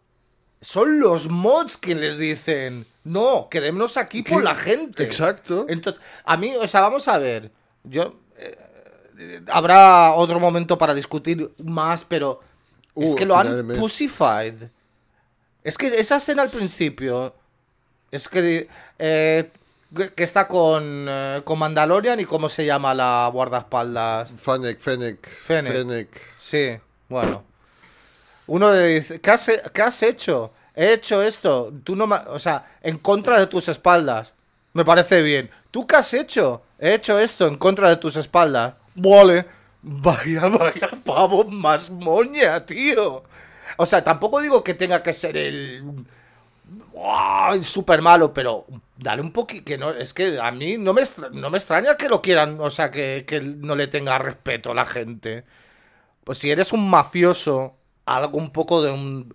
[0.62, 4.44] Son los mods quienes les dicen, no, quedémonos aquí por ¿Qué?
[4.44, 5.04] la gente.
[5.04, 5.66] Exacto.
[5.68, 7.52] Entonces, a mí, o sea, vamos a ver.
[7.84, 8.16] Yo.
[8.38, 12.42] eh, habrá otro momento para discutir más, pero.
[12.96, 14.56] es Uh, que lo han pussified.
[15.64, 17.34] Es que esa escena al principio.
[18.12, 18.68] Es que.
[19.00, 19.50] eh,
[19.96, 24.30] que que está con, eh, con Mandalorian y cómo se llama la guardaespaldas.
[24.38, 25.74] Fennec, Fennec, Fennec.
[25.74, 26.22] Fennec.
[26.38, 26.78] Sí,
[27.10, 27.44] bueno.
[28.48, 30.54] Uno dice, ¿qué has, qué has hecho?
[30.76, 31.74] He hecho esto.
[31.84, 34.34] Tú no O sea, en contra de tus espaldas.
[34.74, 35.50] Me parece bien.
[35.70, 36.64] ¿Tú qué has hecho?
[36.80, 38.76] He hecho esto en contra de tus espaldas.
[38.96, 39.46] Vale.
[39.84, 43.24] Vaya, vaya pavo más moña, tío.
[43.78, 46.06] O sea, tampoco digo que tenga que ser el...
[47.04, 47.64] ¡ay!
[47.64, 48.66] súper malo, pero
[48.98, 52.10] dale un poquito, que no, es que a mí no me, no me extraña que
[52.10, 55.44] lo quieran, o sea, que, que no le tenga respeto a la gente.
[56.24, 57.76] Pues si eres un mafioso,
[58.06, 59.34] algo un poco de un,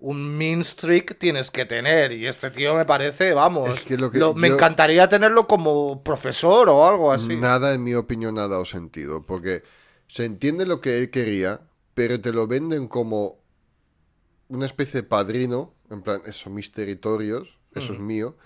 [0.00, 2.12] un mean streak tienes que tener.
[2.12, 5.46] Y este tío me parece, vamos, Es que lo que lo- me yo- encantaría tenerlo
[5.46, 7.36] como profesor o algo así.
[7.36, 9.24] Nada, en mi opinión, ha dado sentido.
[9.26, 9.62] Porque
[10.08, 11.60] se entiende lo que él quería,
[11.94, 13.38] pero te lo venden como
[14.48, 15.74] una especie de padrino.
[15.90, 18.36] En plan, eso, son mis territorios, eso es mío.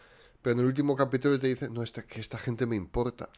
[0.43, 3.31] Pero en el último capítulo te dice, no, esta, que esta gente me importa.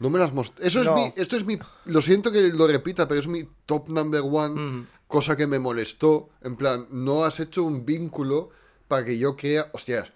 [0.00, 0.96] No me las most- Eso No.
[0.96, 4.22] es mi, esto es mi, lo siento que lo repita, pero es mi top number
[4.24, 6.28] one, cosa que me molestó.
[6.42, 8.50] En plan, no has hecho un vínculo
[8.86, 10.12] para que yo crea, hostias,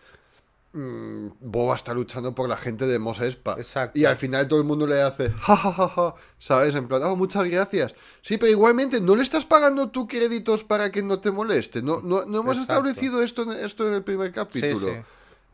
[0.73, 3.57] mm, Boba está luchando por la gente de Mos Espa.
[3.59, 3.99] Exacto.
[3.99, 6.75] Y al final todo el mundo le hace, ja, ja, ja, ja, ¿sabes?
[6.75, 7.95] En plan, oh, muchas gracias.
[8.23, 11.83] Sí, pero igualmente, ¿no le estás pagando tú créditos para que no te moleste?
[11.83, 12.61] No, no, no hemos Exacto.
[12.89, 14.87] establecido esto en, esto en el primer capítulo.
[14.89, 14.95] sí.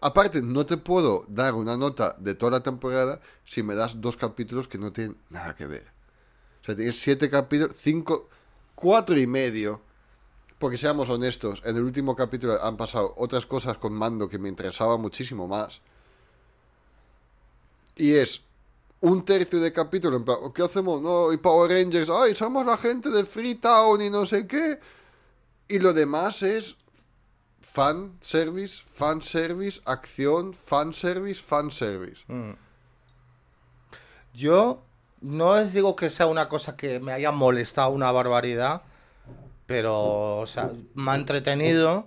[0.00, 4.16] Aparte, no te puedo dar una nota de toda la temporada si me das dos
[4.16, 5.87] capítulos que no tienen nada que ver.
[6.62, 8.28] O sea, tienes siete capítulos, cinco,
[8.74, 9.80] cuatro y medio.
[10.58, 14.48] Porque seamos honestos, en el último capítulo han pasado otras cosas con Mando que me
[14.48, 15.80] interesaba muchísimo más.
[17.94, 18.42] Y es
[19.00, 21.00] un tercio de capítulo, en plan, ¿qué hacemos?
[21.00, 24.80] No, y Power Rangers, ay, somos la gente de Freetown y no sé qué.
[25.68, 26.76] Y lo demás es
[27.72, 32.24] fan service, fan service, acción, fan service, fan service.
[34.35, 34.83] Yo
[35.20, 38.83] no os digo que sea una cosa que me haya molestado una barbaridad,
[39.66, 42.07] pero, o sea, me ha entretenido.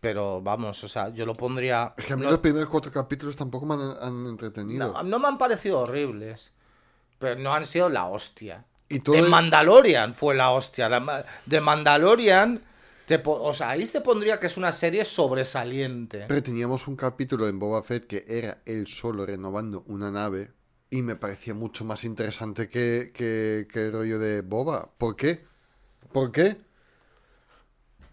[0.00, 1.94] Pero vamos, o sea, yo lo pondría.
[1.96, 4.92] Es que a mí no- los primeros cuatro capítulos tampoco me han, han entretenido.
[4.92, 6.52] No, no me han parecido horribles,
[7.20, 8.64] pero no han sido la hostia.
[8.88, 10.88] Y todo de el- Mandalorian fue la hostia.
[10.88, 12.60] la de Mandalorian,
[13.18, 16.24] te o sea, ahí te pondría que es una serie sobresaliente.
[16.28, 20.50] Pero teníamos un capítulo en Boba Fett que era él solo renovando una nave
[20.90, 24.90] y me parecía mucho más interesante que, que, que el rollo de Boba.
[24.98, 25.44] ¿Por qué?
[26.12, 26.56] ¿Por qué?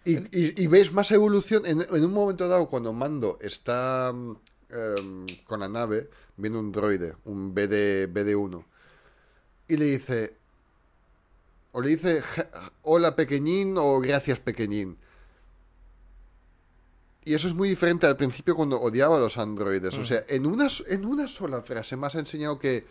[0.06, 1.66] Y, y- y ves más evolución.
[1.66, 4.38] En, en un momento dado, cuando Mando está mm,
[4.70, 8.66] em, con la nave, viene un droide, un BD, BD1,
[9.68, 10.39] y le dice,
[11.72, 12.50] o le dice, "Ja-
[12.84, 14.98] hola pequeñín o gracias pequeñín.
[17.26, 19.94] Y eso es muy diferente al principio cuando odiaba a los androides.
[19.96, 22.88] O sea, en una, en una sola frase me has enseñado que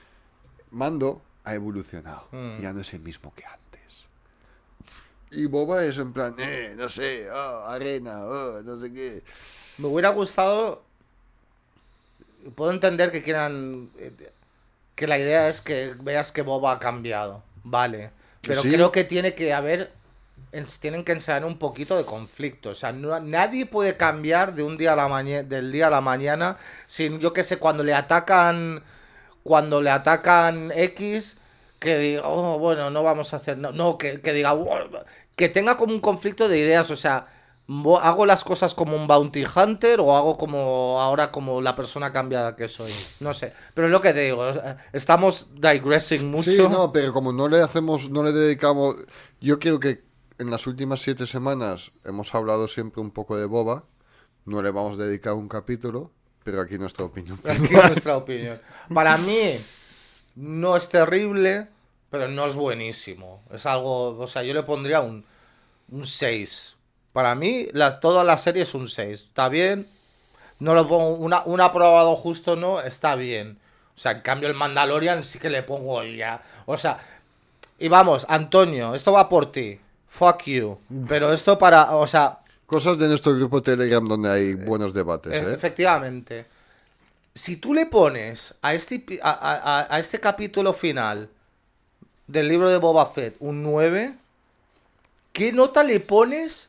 [0.70, 2.28] Mando ha evolucionado.
[2.30, 2.60] Mm.
[2.60, 4.06] Ya no es el mismo que antes.
[5.30, 9.22] Y Boba es en plan, eh, no sé, oh, arena, oh, no sé qué.
[9.78, 10.82] Me hubiera gustado.
[12.54, 13.90] Puedo entender que quieran.
[13.98, 14.12] eh,
[14.94, 17.42] Que la idea es que veas que Boba ha cambiado.
[17.64, 18.10] Vale.
[18.42, 18.70] Pero sí.
[18.70, 19.92] creo que tiene que haber.
[20.80, 22.70] Tienen que enseñar un poquito de conflicto.
[22.70, 25.90] O sea, no- nadie puede cambiar de un día a la mañana, del día a
[25.90, 28.82] la mañana, sin, yo qué sé, cuando le atacan.
[29.44, 31.38] Cuando le atacan X,
[31.78, 33.58] que diga, oh, bueno, no vamos a hacer.
[33.58, 34.54] No, no que, que diga.
[34.54, 34.68] "Oh",
[35.36, 36.90] que tenga como un conflicto de ideas.
[36.90, 37.26] O sea,
[38.00, 42.56] ¿Hago las cosas como un bounty hunter o hago como ahora como la persona cambiada
[42.56, 42.92] que soy?
[43.20, 43.52] No sé.
[43.74, 44.42] Pero es lo que te digo,
[44.94, 46.50] estamos digressing mucho.
[46.50, 48.96] Sí, no, pero como no le hacemos, no le dedicamos.
[49.42, 50.02] Yo creo que
[50.38, 53.84] en las últimas siete semanas hemos hablado siempre un poco de Boba.
[54.46, 56.10] No le vamos a dedicar un capítulo,
[56.44, 57.38] pero aquí nuestra opinión.
[57.44, 58.58] Aquí nuestra opinión.
[58.94, 59.58] Para mí
[60.36, 61.68] no es terrible,
[62.08, 63.42] pero no es buenísimo.
[63.52, 65.22] Es algo, o sea, yo le pondría un,
[65.90, 66.76] un 6.
[67.12, 69.20] Para mí la, toda la serie es un 6.
[69.28, 69.88] Está bien.
[70.60, 73.58] No lo pongo una, un aprobado justo, no, está bien.
[73.96, 76.42] O sea, en cambio el Mandalorian sí que le pongo ya.
[76.66, 76.98] O sea,
[77.78, 79.78] y vamos, Antonio, esto va por ti.
[80.08, 80.78] Fuck you.
[81.08, 85.36] Pero esto para, o sea, Cosas de nuestro grupo Telegram donde hay buenos debates, e-
[85.38, 85.54] ¿eh?
[85.54, 86.44] Efectivamente.
[87.34, 91.28] Si tú le pones a este, a- a- a este capítulo final
[92.26, 94.14] del libro de Boba Fett un 9,
[95.32, 96.67] ¿qué nota le pones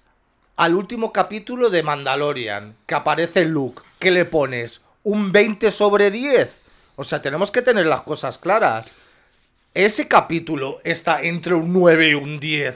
[0.60, 2.76] al último capítulo de Mandalorian?
[2.86, 3.82] Que aparece Luke.
[3.98, 4.82] ¿Qué le pones?
[5.04, 6.60] ¿Un 20 sobre 10?
[6.98, 8.92] O sea, tenemos que tener las cosas claras.
[9.74, 12.76] Ese capítulo está entre un 9 y un 10.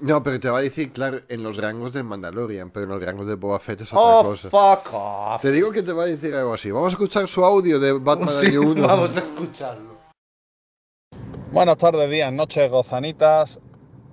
[0.00, 3.02] No, pero te va a decir, claro, en los rangos del Mandalorian, pero en los
[3.02, 4.48] rangos de Boba Fett es otra Oh, cosa.
[4.48, 5.42] fuck off.
[5.42, 6.70] Te digo que te va a decir algo así.
[6.70, 8.86] Vamos a escuchar su audio de Batman Sí, Año 1.
[8.86, 9.98] vamos a escucharlo.
[11.52, 13.58] Buenas tardes, días, noches, gozanitas.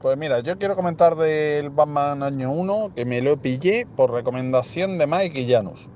[0.06, 4.99] Pues mira, yo quiero comentar del Batman año 1, que me lo pillé por recomendación
[4.99, 5.89] de Mike y Janus.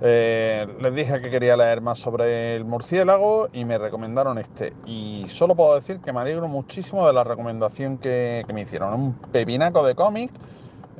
[0.00, 4.72] Eh, les dije que quería leer más sobre el murciélago y me recomendaron este.
[4.86, 8.94] Y solo puedo decir que me alegro muchísimo de la recomendación que, me hicieron.
[8.94, 10.30] Un pepinaco de cómic,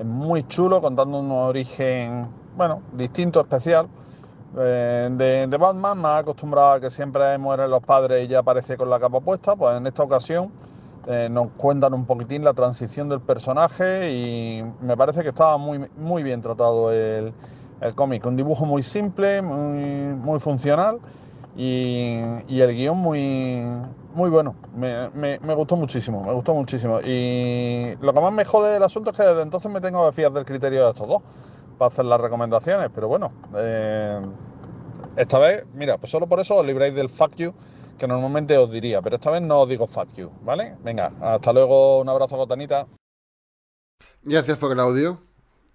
[0.04, 2.26] muy chulo, contando un origen
[2.58, 3.88] bueno, distinto, especial.
[4.58, 8.76] Eh, de, de Batman, más acostumbrado a que siempre mueren los padres y ya aparece
[8.76, 10.52] con la capa puesta, pues en esta ocasión
[11.08, 15.80] eh, nos cuentan un poquitín la transición del personaje y me parece que estaba muy,
[15.96, 17.32] muy bien tratado el,
[17.80, 18.26] el cómic.
[18.26, 20.98] Un dibujo muy simple, muy, muy funcional
[21.56, 23.62] y, y el guion muy,
[24.14, 24.54] muy bueno.
[24.76, 27.00] Me, me- gustó muchísimo, me gustó muchísimo.
[27.00, 30.12] Y lo que más me jode del asunto es que desde entonces me tengo que
[30.12, 31.22] fiar del criterio de estos dos
[31.78, 32.90] para hacer las recomendaciones.
[32.94, 34.20] Pero bueno, eh,
[35.16, 37.52] esta vez, mira, pues solo por eso os libráis del fuck you
[37.98, 40.76] que normalmente os diría, pero esta vez no os digo fuck you, ¿vale?
[40.82, 42.86] Venga, hasta luego, un abrazo, Gotanita.
[44.22, 45.20] Gracias por el audio.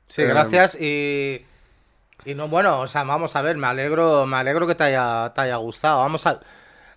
[0.08, 1.46] Sí, Eh, gracias y
[2.26, 5.34] y no bueno, o sea, vamos a ver, me alegro, me alegro que te haya
[5.36, 6.00] te haya gustado.
[6.00, 6.40] Vamos a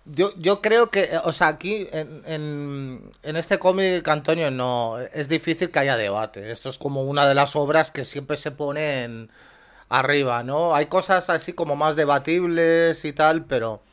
[0.05, 5.29] yo, yo creo que, o sea, aquí en, en, en este cómic, Antonio, no, es
[5.29, 6.51] difícil que haya debate.
[6.51, 9.31] Esto es como una de las obras que siempre se ponen
[9.89, 10.75] arriba, ¿no?
[10.75, 13.83] Hay cosas así como más debatibles y tal, pero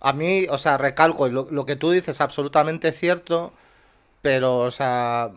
[0.00, 3.52] a mí, o sea, recalco, lo, lo que tú dices es absolutamente cierto,
[4.22, 5.30] pero, o sea,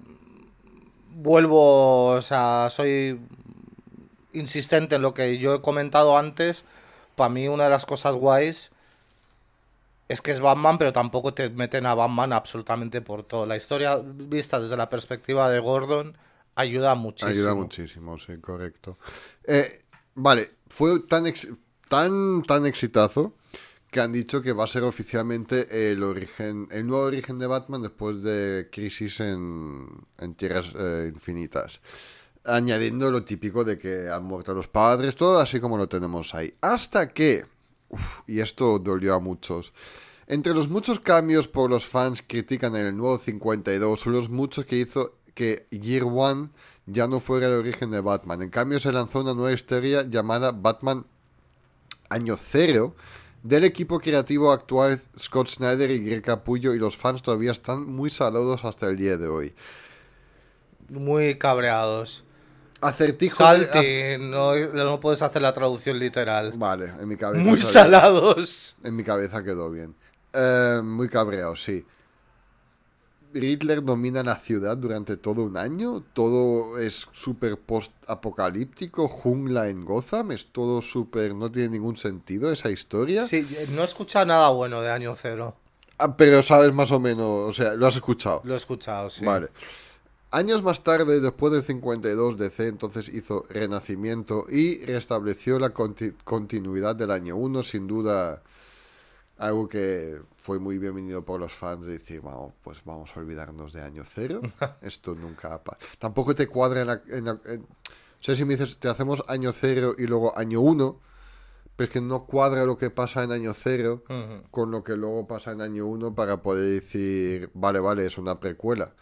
[1.15, 3.19] vuelvo, o sea, soy
[4.33, 6.63] insistente en lo que yo he comentado antes.
[7.15, 8.71] Para mí una de las cosas guays
[10.07, 13.45] es que es Batman, pero tampoco te meten a Batman absolutamente por todo.
[13.45, 16.17] La historia vista desde la perspectiva de Gordon
[16.55, 17.31] ayuda muchísimo.
[17.31, 18.97] Ayuda muchísimo, sí, correcto.
[19.45, 19.81] Eh,
[20.15, 21.47] vale, fue tan, ex-
[21.87, 23.33] tan, tan exitazo
[23.91, 27.81] que han dicho que va a ser oficialmente el origen, el nuevo origen de Batman
[27.81, 29.85] después de Crisis en,
[30.17, 31.81] en Tierras eh, Infinitas.
[32.45, 36.53] Añadiendo lo típico de que han muerto los padres, todo así como lo tenemos ahí.
[36.61, 37.45] Hasta que,
[38.27, 39.73] y esto dolió a muchos,
[40.25, 44.63] entre los muchos cambios por los fans critican en el nuevo 52 son los muchos
[44.63, 46.49] que hizo que Year One
[46.85, 48.41] ya no fuera el origen de Batman.
[48.41, 51.05] En cambio se lanzó una nueva historia llamada Batman
[52.09, 52.95] Año Cero
[53.43, 58.09] del equipo creativo actual Scott Snyder y Greg Capullo y los fans todavía están muy
[58.09, 59.53] saludos hasta el día de hoy.
[60.89, 62.23] Muy cabreados.
[62.81, 66.53] Acertijo de- no, no puedes hacer la traducción literal.
[66.55, 67.43] Vale, en mi cabeza.
[67.43, 68.75] Muy salados.
[68.83, 69.93] En mi cabeza quedó bien.
[70.33, 71.85] Eh, muy cabreado, sí.
[73.33, 76.03] Riddler domina la ciudad durante todo un año.
[76.13, 79.07] Todo es súper post-apocalíptico.
[79.07, 80.31] Jungla en Gotham.
[80.31, 81.33] Es todo súper.
[81.35, 83.27] No tiene ningún sentido esa historia.
[83.27, 85.55] Sí, no he escuchado nada bueno de Año Cero.
[85.97, 87.49] Ah, pero sabes más o menos.
[87.49, 88.41] O sea, lo has escuchado.
[88.43, 89.23] Lo he escuchado, sí.
[89.23, 89.49] Vale.
[90.31, 96.95] Años más tarde, después del 52, DC entonces hizo Renacimiento y restableció la conti- continuidad
[96.95, 98.41] del año 1, sin duda
[99.37, 103.73] algo que fue muy bienvenido por los fans de decir, vamos, pues vamos a olvidarnos
[103.73, 104.41] de año cero.
[104.81, 105.85] Esto nunca ha pasado.
[105.99, 107.01] Tampoco te cuadra en la...
[107.09, 110.61] en la- en- O sea, si me dices, te hacemos año cero y luego año
[110.61, 110.99] 1,
[111.75, 114.03] pero es que no cuadra lo que pasa en año cero
[114.51, 118.39] con lo que luego pasa en año 1 para poder decir, vale, vale, es una
[118.39, 118.93] precuela.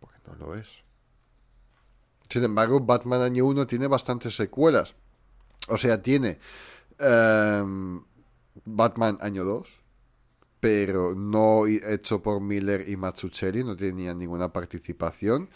[0.00, 0.68] Porque no lo es.
[2.30, 4.94] Sin embargo, Batman año 1 tiene bastantes secuelas.
[5.68, 6.38] O sea, tiene
[6.98, 8.02] em,
[8.64, 9.68] Batman año 2,
[10.60, 15.50] pero no hecho por Miller y Mazzucchelli, no tenían ninguna participación.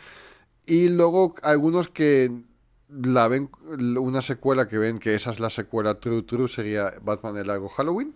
[0.67, 2.31] Y luego algunos que
[2.89, 3.51] la ven,
[3.99, 7.69] una secuela que ven que esa es la secuela True True sería Batman el largo
[7.69, 8.15] Halloween,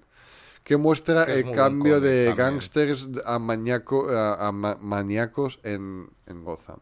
[0.62, 6.78] que muestra el cambio de gángsters a, maníaco, a, a ma- maníacos en, en Gotham.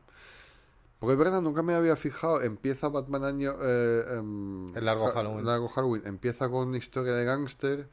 [0.98, 2.40] Porque es verdad, nunca me había fijado.
[2.40, 3.52] Empieza Batman año.
[3.62, 5.44] eh, em, El largo Halloween.
[5.44, 6.02] Largo Halloween.
[6.06, 7.88] Empieza con una historia de gángster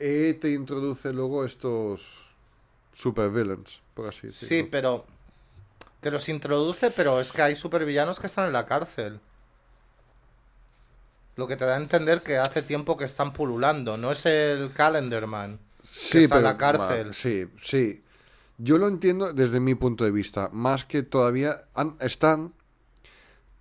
[0.00, 2.00] y te introduce luego estos
[2.94, 4.68] supervillains, por así Sí, decirlo.
[4.70, 5.06] pero
[6.00, 9.20] te los introduce, pero es que hay supervillanos que están en la cárcel.
[11.36, 13.96] Lo que te da a entender que hace tiempo que están pululando.
[13.96, 15.58] No es el Calendarman.
[15.78, 17.06] que Sí, está en la cárcel.
[17.08, 18.02] ma- sí, sí.
[18.58, 20.50] Yo lo entiendo desde mi punto de vista.
[20.52, 22.52] Más que todavía han- están,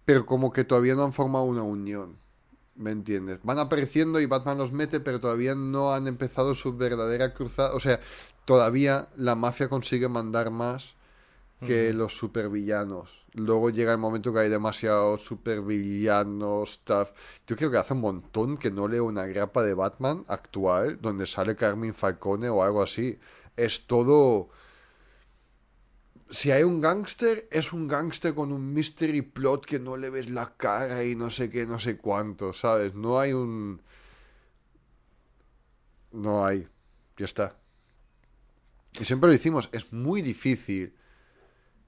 [0.04, 2.18] pero como que todavía no han formado una unión.
[2.80, 3.40] ¿Me entiendes?
[3.44, 7.74] Van apareciendo y Batman los mete, pero todavía no han empezado su verdadera cruzada.
[7.76, 8.00] O sea,
[8.46, 10.94] todavía la mafia consigue mandar más
[11.60, 13.10] que los supervillanos.
[13.34, 17.12] Luego llega el momento que hay demasiados supervillanos, stuff.
[17.46, 21.28] Yo creo que hace un montón que no leo una grapa de Batman actual donde
[21.28, 23.20] sale Carmine Falcone o algo así.
[23.58, 24.48] Es todo...
[26.30, 30.30] Si hay un gángster, es un gángster con un mystery plot que no le ves
[30.30, 32.94] la cara y no sé qué, no sé cuánto, ¿sabes?
[32.94, 33.82] No hay un...
[36.12, 36.68] No hay.
[37.18, 37.56] Ya está.
[39.00, 40.96] Y siempre lo decimos, es muy difícil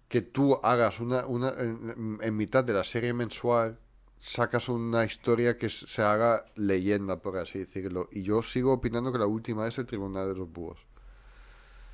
[0.08, 3.80] que tú hagas una, una en, en mitad de la serie mensual
[4.22, 8.08] sacas una historia que se haga leyenda, por así decirlo.
[8.12, 10.80] Y yo sigo opinando que la última es el Tribunal de los Búhos.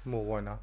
[0.06, 0.60] Muy buena.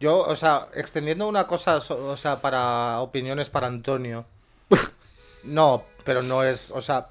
[0.00, 4.26] Yo, o sea, extendiendo una cosa, o sea, para opiniones para Antonio.
[5.44, 7.08] No, pero no es, o sea,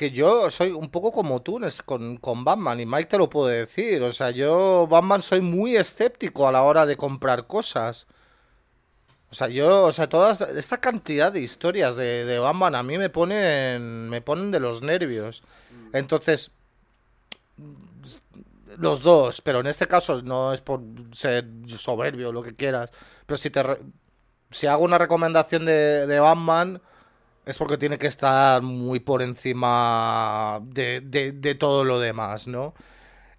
[0.00, 3.48] que yo soy un poco como tú con, con Batman y Mike te lo puedo
[3.48, 4.02] decir.
[4.02, 8.06] O sea, yo Batman soy muy escéptico a la hora de comprar cosas.
[9.30, 12.96] O sea, yo, o sea, toda esta cantidad de historias de, de Batman a mí
[12.98, 15.42] me ponen, me ponen de los nervios.
[15.92, 16.50] Entonces,
[18.80, 20.80] los dos, pero en este caso no es por
[21.12, 22.90] ser soberbio lo que quieras,
[23.26, 23.62] pero si te
[24.50, 26.80] si hago una recomendación de, de Batman
[27.46, 32.74] es porque tiene que estar muy por encima de, de- de todo lo demás, ¿no?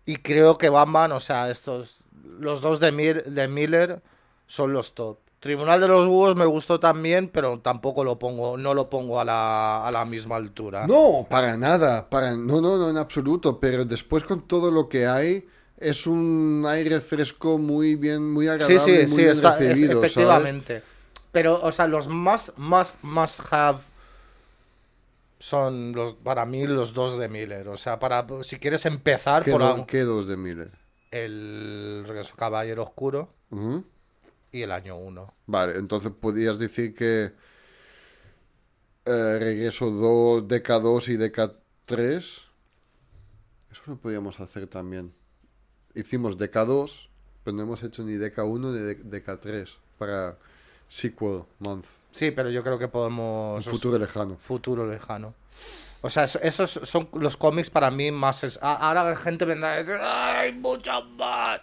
[0.05, 1.99] Y creo que Batman, o sea, estos
[2.39, 2.91] los dos de,
[3.25, 4.01] de Miller
[4.47, 5.19] son los top.
[5.41, 9.25] Tribunal de los Búhos me gustó también, pero tampoco lo pongo, no lo pongo a
[9.25, 10.85] la, a la misma altura.
[10.85, 15.07] No, para nada, para no, no, no en absoluto, pero después con todo lo que
[15.07, 19.49] hay es un aire fresco muy bien, muy Sí, agradable, sí, muy sí, bien está-
[19.49, 20.05] es- recibido, ¿sabes?
[20.05, 20.83] efectivamente.
[21.31, 23.79] Pero, o sea, los más, más, más have
[25.39, 27.67] son los, para mí los dos de Miller.
[27.69, 30.71] O sea, para si quieres empezar ¿Qué, por do- algo- qué dos de Miller?
[31.09, 33.83] el Regreso Caballero Oscuro Ujú.
[34.51, 35.33] Y el año 1.
[35.47, 37.31] Vale, entonces podrías decir que
[39.05, 42.17] eh, Regreso 2, DK2 y DK3.
[42.17, 45.13] Eso lo podíamos hacer también.
[45.95, 47.07] Hicimos DK2,
[47.43, 50.37] pero no hemos hecho ni DK1 ni DK3 para
[50.87, 51.85] Sequel Month.
[52.11, 53.65] Sí, pero yo creo que podemos...
[53.65, 54.35] Un futuro lejano.
[54.37, 55.33] Futuro lejano.
[56.01, 58.43] O sea, eso- esos son los cómics para mí más...
[58.43, 61.61] es- Ahora la gente vendrá a decir, ¡hay muchos más!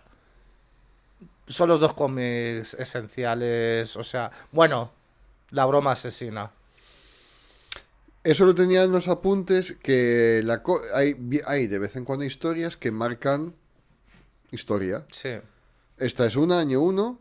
[1.49, 3.97] Son los dos cómics esenciales.
[3.97, 4.93] O sea, bueno,
[5.51, 6.51] la broma asesina.
[8.25, 12.77] Eso lo tenía en los apuntes, que la co- hay, de vez en cuando historias
[12.77, 13.55] que marcan
[14.51, 15.05] historia.
[15.13, 15.39] Sí.
[15.97, 17.19] Esta es una, año uno.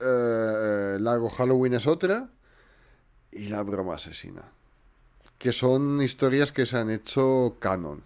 [0.00, 2.28] eh, Largo Halloween es otra.
[3.30, 4.42] Y La broma asesina.
[5.38, 8.02] Que son historias que se han hecho canon.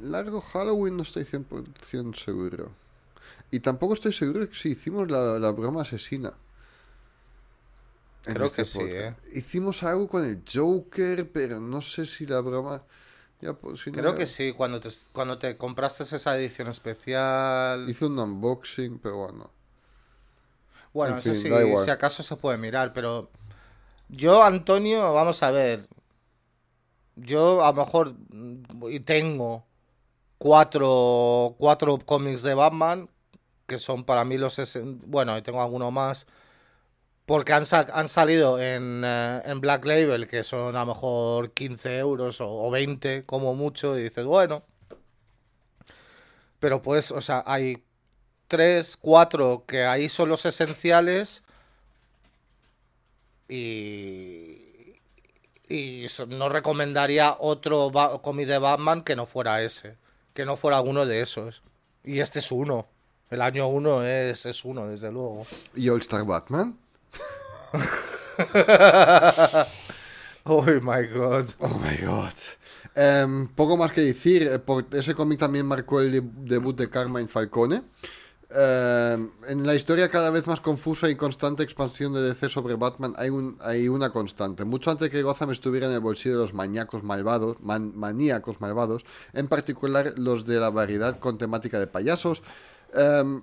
[0.00, 2.70] Largo Halloween no estoy 100% seguro.
[3.52, 6.34] Y tampoco estoy seguro de que si hicimos la, la broma asesina.
[8.24, 9.14] Creo este que sí, ¿eh?
[9.32, 12.84] Hicimos algo con el Joker, pero no sé si la broma...
[13.40, 16.68] Ya, pues, si no, Creo ya- que sí, cuando te, cuando te compraste esa edición
[16.68, 17.80] especial.
[17.90, 19.50] Hice un unboxing, pero bueno.
[20.92, 23.30] Bueno, En eso fin, sí, si acaso se puede mirar, pero
[24.08, 25.88] yo, Antonio, vamos a ver.
[27.16, 29.64] Yo a lo mejor mm, tengo
[30.38, 33.10] cuatro, cuatro cómics de Batman,
[33.66, 34.60] que son para mí los...
[35.06, 36.26] Bueno, y tengo alguno más,
[37.26, 41.98] porque han, han salido en, eh, en Black Label, que son a lo mejor 15
[41.98, 44.62] euros o, o 20 como mucho, y dices, bueno.
[46.60, 47.82] Pero pues, o sea, hay
[48.48, 51.42] tres, cuatro que ahí son los esenciales
[53.48, 54.96] y,
[55.68, 57.90] y no recomendaría otro
[58.22, 59.96] cómic de Batman que no fuera ese,
[60.34, 61.62] que no fuera alguno de esos.
[62.04, 62.86] Y este es uno.
[63.32, 65.46] El año uno es, es uno, desde luego.
[65.74, 66.76] ¿Y All Star Batman?
[70.44, 71.46] oh my god.
[71.60, 72.32] Oh my god.
[72.94, 76.22] Em, poco más que decir, eh, por- ese cómic también marcó el de-
[76.54, 77.82] debut de Carmine Falcone.
[78.54, 83.14] Em, en la historia cada vez más confusa y constante expansión de DC sobre Batman
[83.16, 84.66] hay, un, hay una constante.
[84.66, 89.04] Mucho antes que Gotham estuviera en el bolsillo de los maníacos malvados, man- maníacos malvados,
[89.32, 92.42] en particular los de la variedad con temática de payasos,
[92.94, 93.42] em,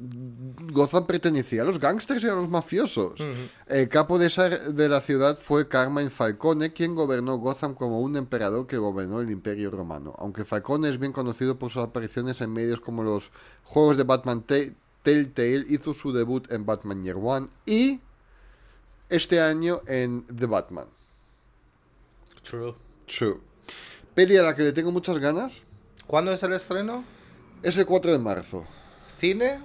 [0.00, 3.20] Gotham pertenecía a los gángsters y a los mafiosos.
[3.66, 8.16] El capo de, esa, de la ciudad fue Carmine Falcone, quien gobernó Gotham como un
[8.16, 10.14] emperador que gobernó el Imperio Romano.
[10.18, 13.32] Aunque Falcone es bien conocido por sus apariciones en medios como los
[13.64, 14.72] juegos de Batman Te-
[15.02, 18.00] Telltale, hizo su debut en Batman Year One y
[19.08, 20.86] este año en The Batman.
[22.42, 22.74] True.
[23.06, 23.38] True.
[24.14, 25.52] Peli a la que le tengo muchas ganas
[26.06, 27.04] ¿Cuándo es el estreno?
[27.62, 28.64] Es el 4 de marzo.
[29.18, 29.60] ¿Cine?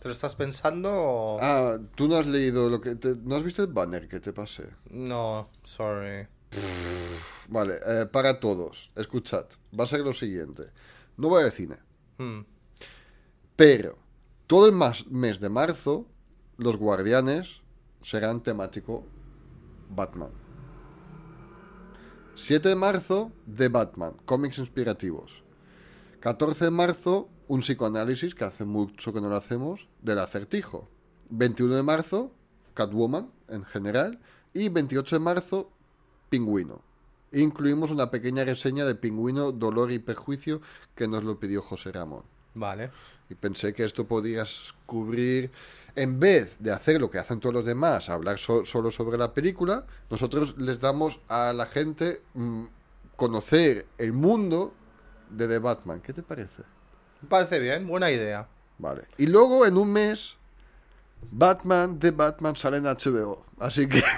[0.00, 1.38] ¿Te lo estás pensando o...?
[1.40, 2.96] Ah, tú no has leído lo que...
[2.96, 4.68] te- ¿No has visto el banner que te pasé?
[4.90, 6.26] No, sorry.
[7.48, 9.46] Vale, eh, para todos, escuchad,
[9.78, 10.64] va a ser lo siguiente.
[11.16, 11.76] No voy al cine,
[12.18, 12.40] Hmm.
[13.56, 13.96] pero
[14.46, 16.06] todo el mas- mes de marzo,
[16.58, 17.62] los guardianes
[18.02, 19.06] serán temático
[19.88, 20.30] Batman.
[22.34, 25.42] 7 de marzo, de Batman, cómics inspirativos.
[26.22, 30.88] 14 de marzo, un psicoanálisis, que hace mucho que no lo hacemos, del acertijo.
[31.30, 32.32] 21 de marzo,
[32.74, 34.20] Catwoman en general.
[34.54, 35.70] Y 28 de marzo,
[36.30, 36.80] Pingüino.
[37.32, 40.60] Incluimos una pequeña reseña de Pingüino, Dolor y Perjuicio
[40.94, 42.22] que nos lo pidió José Ramón.
[42.54, 42.92] Vale.
[43.28, 45.50] Y pensé que esto podías cubrir,
[45.96, 49.32] en vez de hacer lo que hacen todos los demás, hablar so- solo sobre la
[49.34, 52.64] película, nosotros les damos a la gente mm,
[53.16, 54.74] conocer el mundo
[55.36, 56.00] de The Batman.
[56.00, 56.62] ¿Qué te parece?
[57.20, 58.46] Me parece bien, buena idea.
[58.78, 59.02] Vale.
[59.18, 60.34] Y luego en un mes,
[61.30, 63.44] Batman de Batman sale en HBO.
[63.58, 64.02] Así que...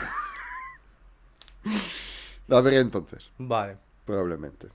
[2.49, 3.77] la veré entonces, Vale.
[4.05, 4.69] probablemente.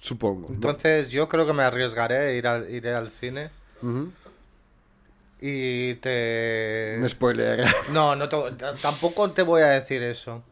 [0.00, 0.48] Supongo.
[0.48, 0.54] ¿no?
[0.54, 3.50] Entonces yo creo que me arriesgaré ir al, iré al cine
[5.40, 6.96] y te...
[7.00, 7.70] Me spoileará.
[7.92, 10.42] No, no te- tampoco te voy a decir eso.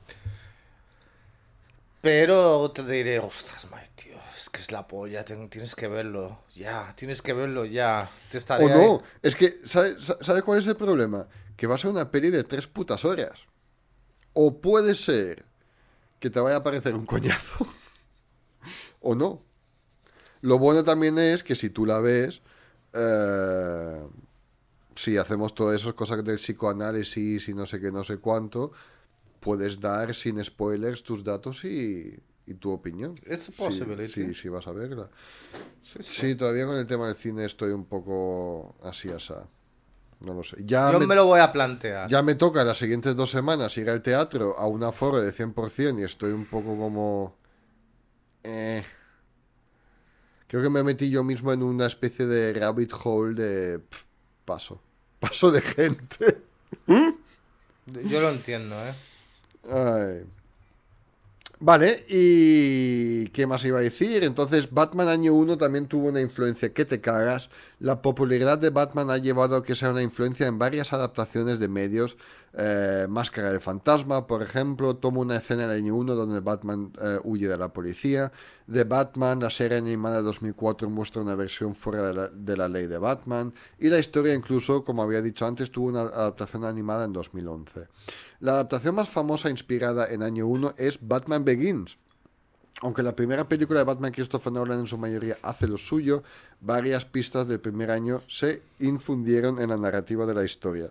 [2.01, 3.66] Pero te diré, ostras,
[3.97, 4.14] tío, es
[4.55, 8.09] que es la polla, ten- tienes que verlo, ya, tienes que verlo ya.
[8.31, 9.01] Te O no, ahí.
[9.21, 11.27] es que, ¿sabes sabe cuál es el problema?
[11.57, 13.41] Que va a ser una peli de tres putas horas.
[14.33, 15.45] O puede ser
[16.21, 17.67] que te vaya a parecer un coñazo.
[19.01, 19.43] o no.
[20.41, 22.41] Lo bueno también es que si tú la ves,
[22.93, 24.03] eh,
[24.95, 28.71] si hacemos todas esas cosas del psicoanálisis y no sé qué, no sé cuánto,
[29.41, 33.15] puedes dar sin spoilers tus datos y, y tu opinión.
[33.27, 34.09] It's a Sí, possibility.
[34.13, 35.09] Sí, sí, vas a verla.
[35.83, 39.47] Sí, todavía con el tema del cine estoy un poco así asá.
[40.21, 40.57] No lo sé.
[40.65, 42.09] Ya Yo me, me lo voy a plantear.
[42.09, 46.01] ya me toca las siguientes dos semanas ir al teatro a un aforo de 100%
[46.01, 47.37] y estoy un poco como...
[48.43, 48.83] eh.
[50.47, 53.81] Creo que me metí yo mismo en una especie de rabbit hole de...
[54.45, 54.81] paso.
[55.21, 56.43] Paso de gente.
[56.87, 58.95] Yo lo entiendo, ¿eh?
[59.71, 60.27] Ay.
[61.67, 64.23] Vale, y ¿qué más iba a decir?
[64.23, 67.49] Entonces, Batman año 1 también tuvo una influencia que te cagas.
[67.79, 71.69] La popularidad de Batman ha llevado a que sea una influencia en varias adaptaciones de
[71.69, 72.19] medios.
[72.57, 76.93] Eh, Máscara del Fantasma, por ejemplo, toma una escena en el año 1 donde Batman
[77.01, 78.31] eh, huye de la policía.
[78.69, 82.69] De Batman, la serie animada de 2004 muestra una versión fuera de la, de la
[82.69, 83.53] ley de Batman.
[83.81, 87.89] Y la historia incluso, como había dicho antes, tuvo una adaptación animada en 2011.
[88.39, 91.99] La adaptación más famosa inspirada en año 1 es Batman Begins.
[92.83, 96.23] Aunque la primera película de Batman Christopher Nolan en su mayoría hace lo suyo,
[96.61, 100.91] varias pistas del primer año se infundieron en la narrativa de la historia.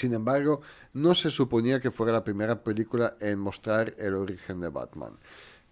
[0.00, 0.60] Sin embargo,
[0.94, 5.14] no se suponía que fuera la primera película en mostrar el origen de Batman,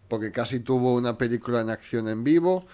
[0.09, 2.67] porque casi tuvo una película en acción en vivo,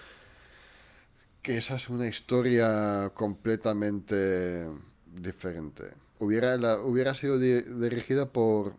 [1.41, 4.69] que esa es una historia completamente
[5.05, 5.93] diferente.
[6.19, 8.75] Hubiera, la- hubiera sido di- dirigida por...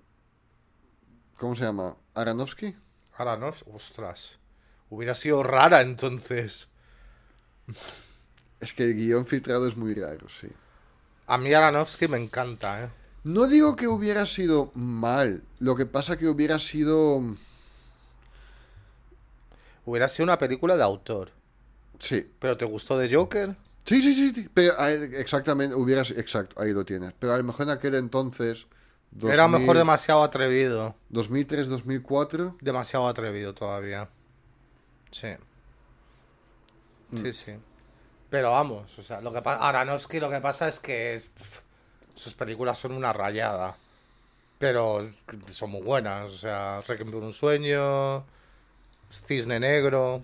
[1.39, 1.97] ¿Cómo se llama?
[2.15, 2.75] ¿Aronofsky?
[3.17, 4.39] Ahora no, ostras.
[4.91, 6.69] Hubiera sido rara entonces.
[8.59, 10.49] Es que el guion filtrado es muy raro, sí.
[11.27, 12.89] A mí Aronofsky me encanta, ¿eh?
[13.25, 17.23] No digo que hubiera sido mal, lo que pasa que hubiera sido...
[19.87, 21.31] Hubiera sido una película de autor.
[21.99, 23.57] Sí, ¿Pero te gustó de Joker?
[23.87, 26.21] sí, sí, sí, sí, pero exactamente, hubiera sido...
[26.21, 27.15] Exacto, ahí lo tienes.
[27.19, 28.67] Pero a lo mejor en aquel entonces...
[29.23, 30.95] Era 2000, mejor demasiado atrevido.
[31.09, 32.59] 2003, 2004...
[32.61, 34.11] Demasiado atrevido todavía.
[35.13, 35.29] Sí.
[37.11, 37.19] Mm.
[37.19, 37.53] Sí, sí.
[38.35, 39.69] Pero vamos, o sea, lo que pasa.
[39.69, 41.23] Aronofsky lo que pasa es que
[42.17, 43.77] sus películas son una rayada.
[44.59, 45.09] Pero
[45.47, 46.33] son muy buenas.
[46.33, 48.25] O sea, Requiem por un sueño.
[49.29, 50.21] Cisne Negro.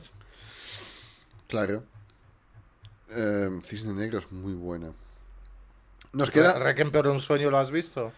[1.47, 1.85] Claro.
[3.11, 4.91] Eh, Cisne Negro es muy buena.
[6.13, 6.59] Nos queda...
[6.59, 8.11] Requiem por un sueño, ¿lo has visto?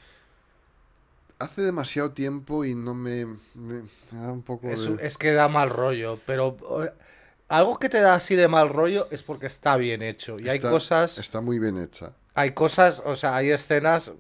[1.38, 3.26] Hace demasiado tiempo y no me...
[3.26, 5.06] Me, me da un poco Es, de...
[5.06, 6.56] es que da mal rollo, pero
[7.56, 10.36] algo que te da así de mal rollo es porque está bien hecho.
[10.38, 12.12] Y hay cosas, Está muy bien hecha.
[12.34, 14.10] hay cosas, o sea, hay escenas.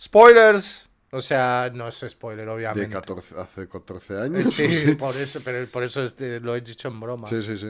[0.00, 0.88] ¡Spoilers!
[1.12, 2.88] O sea, no es spoiler, De obviamente.
[2.90, 4.54] 14, hace 14 Eh, años.
[4.54, 4.94] Sí, sí.
[4.94, 7.28] por eso, pero por eso este, lo he dicho en broma.
[7.28, 7.68] sí, sí, sí.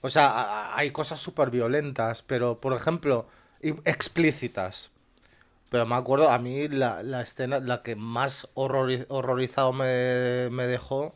[0.00, 3.26] O sea, hay cosas súper violentas, pero, por ejemplo,
[3.84, 4.90] explícitas.
[5.68, 10.66] Pero me acuerdo, a mí la, la escena, la que más horrori- horrorizado me, me
[10.66, 11.14] dejó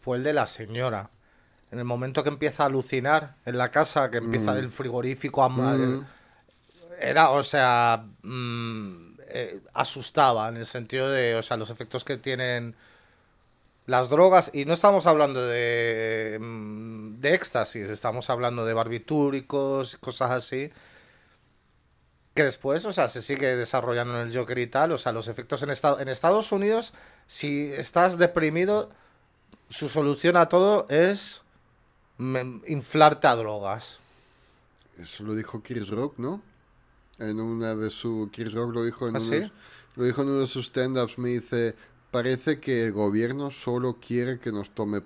[0.00, 1.10] fue el de la señora.
[1.72, 5.48] En el momento que empieza a alucinar en la casa, que empieza el frigorífico a...
[5.48, 6.06] Mm.
[7.00, 12.16] Era, o sea, mm, eh, asustaba en el sentido de, o sea, los efectos que
[12.18, 12.76] tienen
[13.86, 20.30] las drogas, y no estamos hablando de, mm, de éxtasis, estamos hablando de barbitúricos, cosas
[20.30, 20.70] así,
[22.34, 25.26] que después, o sea, se sigue desarrollando en el Joker y tal, o sea, los
[25.28, 26.92] efectos en, esta- en Estados Unidos,
[27.26, 28.90] si estás deprimido,
[29.68, 31.51] su solución a todo es mm,
[32.66, 33.98] inflarte a drogas.
[34.98, 36.42] Eso lo dijo Chris Rock, ¿no?
[37.18, 39.50] en una de su Chris Rock lo dijo en ¿Ah, sí?
[39.96, 41.76] lo dijo en uno de sus stand-ups, me dice,
[42.10, 45.02] parece que el gobierno solo quiere que nos tome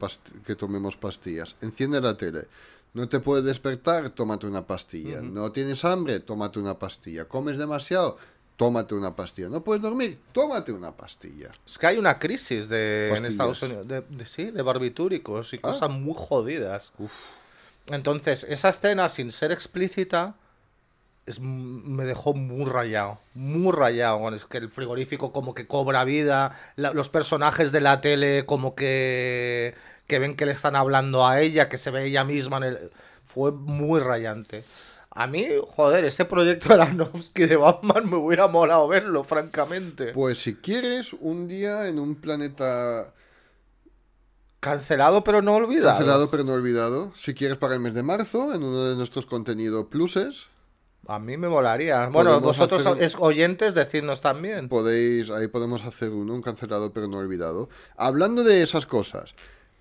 [0.47, 1.57] que tomemos pastillas.
[1.61, 2.47] Enciende la tele.
[2.95, 5.21] No te puedes despertar, tómate una pastilla.
[5.21, 7.27] No tienes hambre, tómate una pastilla.
[7.27, 8.17] Comes demasiado,
[8.57, 9.49] tómate una pastilla.
[9.49, 11.51] No puedes dormir, tómate una pastilla.
[11.67, 13.25] Es que hay una crisis de, en.
[13.27, 15.61] Estados Unidos, de, de- sí, de barbitúricos y Ah.
[15.63, 16.93] cosas muy jodidas.
[17.89, 20.35] Entonces, esa escena, sin ser explícita,
[21.27, 24.35] es, me dejó muy rayado, muy rayado.
[24.35, 28.75] Es que el frigorífico como que cobra vida, la- los personajes de la tele como
[28.75, 29.75] que,
[30.07, 32.91] que ven que le están hablando a ella, que se ve ella misma en el...
[33.27, 34.65] Fue muy rayante.
[35.19, 40.13] A mí, joder, ese proyecto de Aronofsky de Batman me hubiera molado verlo, francamente.
[40.13, 43.15] Pues si quieres, un día en un planeta
[44.61, 45.91] Cancelado pero no olvidado.
[45.97, 49.25] cancelado pero no olvidado, si quieres para el mes de marzo, en uno de nuestros
[49.25, 50.49] contenidos pluses,
[51.09, 52.09] A mí me molaría.
[52.09, 54.69] Bueno, vosotros hacer oyentes, decidnos también.
[54.69, 57.69] podéis, ahí podemos hacer uno, un cancelado pero no olvidado.
[57.97, 59.33] Hablando de esas cosas,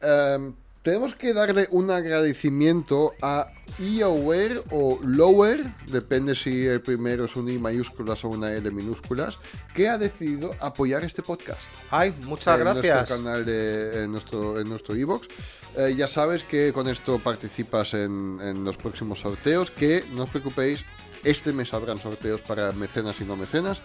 [0.02, 0.54] em,
[0.86, 7.50] tenemos que darle un agradecimiento a eAware o Lower, depende si el primero es un
[7.50, 9.40] I mayúsculas o una L minúsculas,
[9.74, 11.60] que ha decidido apoyar este podcast.
[11.90, 12.96] Ay, muchas en gracias.
[12.98, 15.28] nuestro canal de en nuestro en nuestro iVoox.
[15.76, 19.72] Eh, ya sabes que con esto participas en, en los próximos sorteos.
[19.72, 20.86] Que no os preocupéis,
[21.26, 23.82] este mes habrán sorteos para mecenas y no mecenas.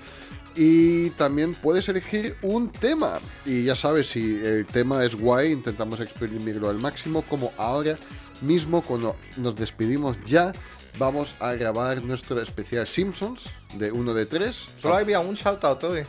[0.55, 3.19] Y también puedes elegir un tema.
[3.45, 7.23] Y ya sabes, si el tema es guay, intentamos exprimirlo al máximo.
[7.23, 7.97] Como ahora
[8.43, 10.53] mismo, cuando nos despedimos ya,
[10.99, 14.67] vamos a grabar nuestro especial Simpsons de 1 de 3.
[14.81, 16.07] Solo había un shoutout hoy.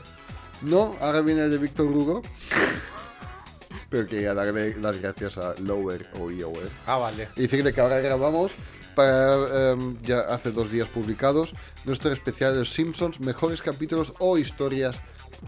[0.61, 2.21] No, ahora viene el de Víctor Hugo.
[3.89, 6.69] Pero quería darle las gracias a Lower o EOwer.
[6.87, 7.27] Ah, vale.
[7.35, 8.51] Y decirle que ahora grabamos,
[8.95, 11.53] para, em, ya hace dos días publicados,
[11.85, 14.95] nuestro especial de los Simpsons, mejores capítulos o historias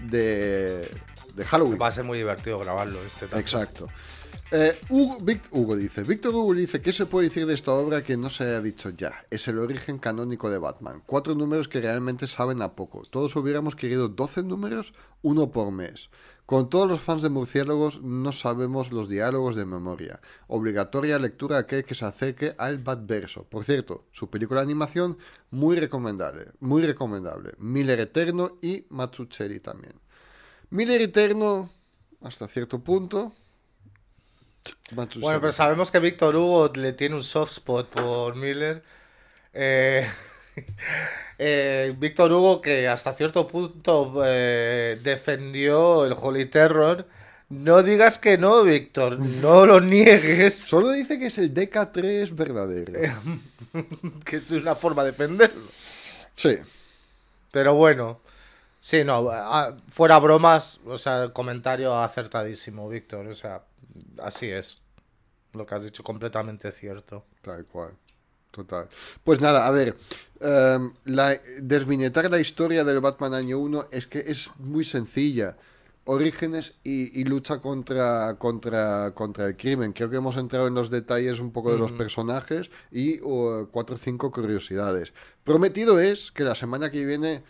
[0.02, 0.90] de,
[1.36, 1.80] de Halloween.
[1.82, 3.40] Va a ser muy divertido grabarlo este también.
[3.42, 3.88] Exacto.
[4.52, 8.04] Eh, Hugo, Vic- Hugo dice, Víctor Hugo dice, ¿qué se puede decir de esta obra
[8.04, 9.26] que no se haya dicho ya?
[9.32, 11.02] Es el origen canónico de Batman.
[11.06, 13.02] Cuatro números que realmente saben a poco.
[13.10, 16.10] Todos hubiéramos querido 12 números, uno por mes.
[16.46, 20.20] Con todos los fans de Murciélagos no sabemos los diálogos de memoria.
[20.48, 23.46] Obligatoria lectura que se acerque al Batverso.
[23.46, 25.18] Por cierto, su película de animación
[25.52, 27.54] muy recomendable, muy recomendable.
[27.60, 29.94] Miller Eterno y Matsucheri también.
[30.70, 31.70] Miller Eterno,
[32.22, 33.32] hasta cierto punto.
[34.92, 38.84] Bueno, pero sabemos que Víctor Hugo le tiene un soft spot por Miller.
[39.54, 40.10] Eh,
[41.38, 47.08] eh, Víctor Hugo que hasta cierto punto eh, defendió el Holy Terror.
[47.50, 52.94] No digas que no, Víctor, no lo niegues, Solo dice que es el DK3 verdadero.
[54.26, 55.68] que es una forma de defenderlo.
[56.36, 56.58] Sí.
[57.52, 58.22] Pero bueno,
[58.80, 63.62] sí, no, ah, fuera bromas, o sea, el comentario acertadísimo, Víctor, o sea,
[64.24, 64.82] así es.
[65.54, 67.26] Lo que has dicho completamente cierto.
[67.44, 67.94] Tal cual.
[68.54, 68.88] Total.
[69.24, 69.98] Pues nada, a ver.
[70.40, 75.58] em, la, desviñetar la historia del Batman año 1 es que es muy sencilla.
[76.06, 79.94] Orígenes y, y lucha contra, contra, contra el crimen.
[79.94, 83.96] Creo que hemos entrado en los detalles un poco de los personajes y uh, cuatro
[83.96, 85.14] o cinco curiosidades.
[85.44, 87.42] Prometido es que la semana que viene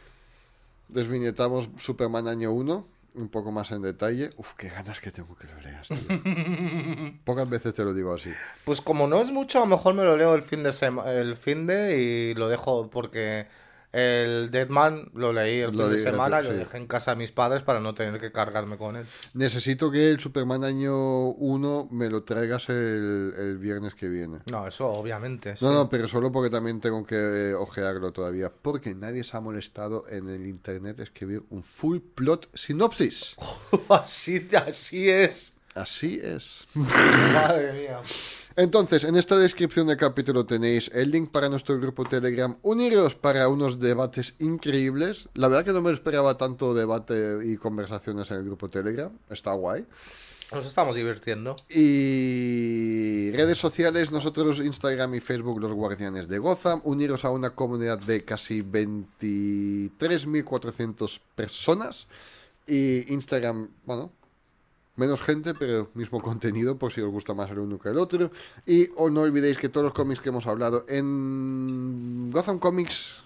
[0.87, 4.30] desviñetamos Superman año 1, un poco más en detalle.
[4.38, 5.88] Uf, qué ganas que tengo que lo leas.
[5.88, 5.97] tío.
[7.26, 8.32] Pocas veces te lo digo así.
[8.66, 11.09] Pues como no es mucho, a lo mejor me lo leo el fin de sema-
[11.11, 13.47] el fin de y lo dejo porque
[13.93, 16.55] el Deadman lo leí el Lo fin de semana lo sí.
[16.57, 19.05] dejé en casa de mis padres para no tener que cargarme con él.
[19.35, 24.39] Necesito que el Superman año 1 me lo traigas el, el viernes que viene.
[24.51, 25.55] No, eso obviamente.
[25.55, 25.63] sí.
[25.63, 28.51] No, no, pero solo porque también tengo que eh, ojearlo todavía.
[28.61, 33.35] Porque nadie se ha molestado en el internet escribir un full plot sinopsis.
[33.89, 35.53] así, así es.
[35.75, 36.67] Así es.
[36.75, 37.99] Madre mía.
[38.55, 42.55] Entonces, en esta descripción del capítulo tenéis el link para nuestro grupo Telegram.
[42.61, 45.27] Uniros para unos debates increíbles.
[45.33, 49.11] La verdad que no me esperaba tanto debate y conversaciones en el grupo Telegram.
[49.29, 49.87] Está guay.
[50.51, 51.55] Nos estamos divirtiendo.
[51.67, 57.97] Y redes sociales, nosotros Instagram y Facebook, los guardianes de Gotham, uniros a una comunidad
[57.97, 62.05] de casi 23.400 personas.
[62.67, 64.11] Y Instagram, bueno,
[64.95, 68.31] menos gente, pero mismo contenido, por si os gusta más el uno que el otro.
[68.65, 73.23] Y o no olvidéis que todos los cómics que hemos hablado en Gotham Comics,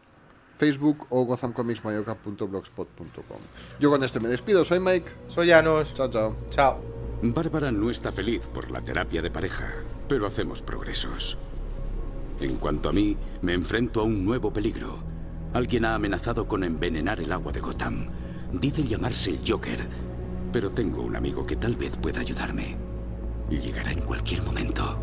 [0.57, 3.39] Facebook o gothamcomicsmayoka.blogspot.com.
[3.79, 5.09] Yo con este me despido, soy Mike.
[5.27, 5.93] Soy Janos.
[5.93, 6.35] Chao, chao.
[6.49, 6.79] Chao.
[7.21, 9.73] Bárbara no está feliz por la terapia de pareja,
[10.07, 11.37] pero hacemos progresos.
[12.39, 14.99] En cuanto a mí, me enfrento a un nuevo peligro.
[15.53, 18.09] Alguien ha amenazado con envenenar el agua de Gotham.
[18.53, 19.87] Dice llamarse el Joker,
[20.51, 22.77] pero tengo un amigo que tal vez pueda ayudarme.
[23.49, 24.97] Llegará en cualquier momento.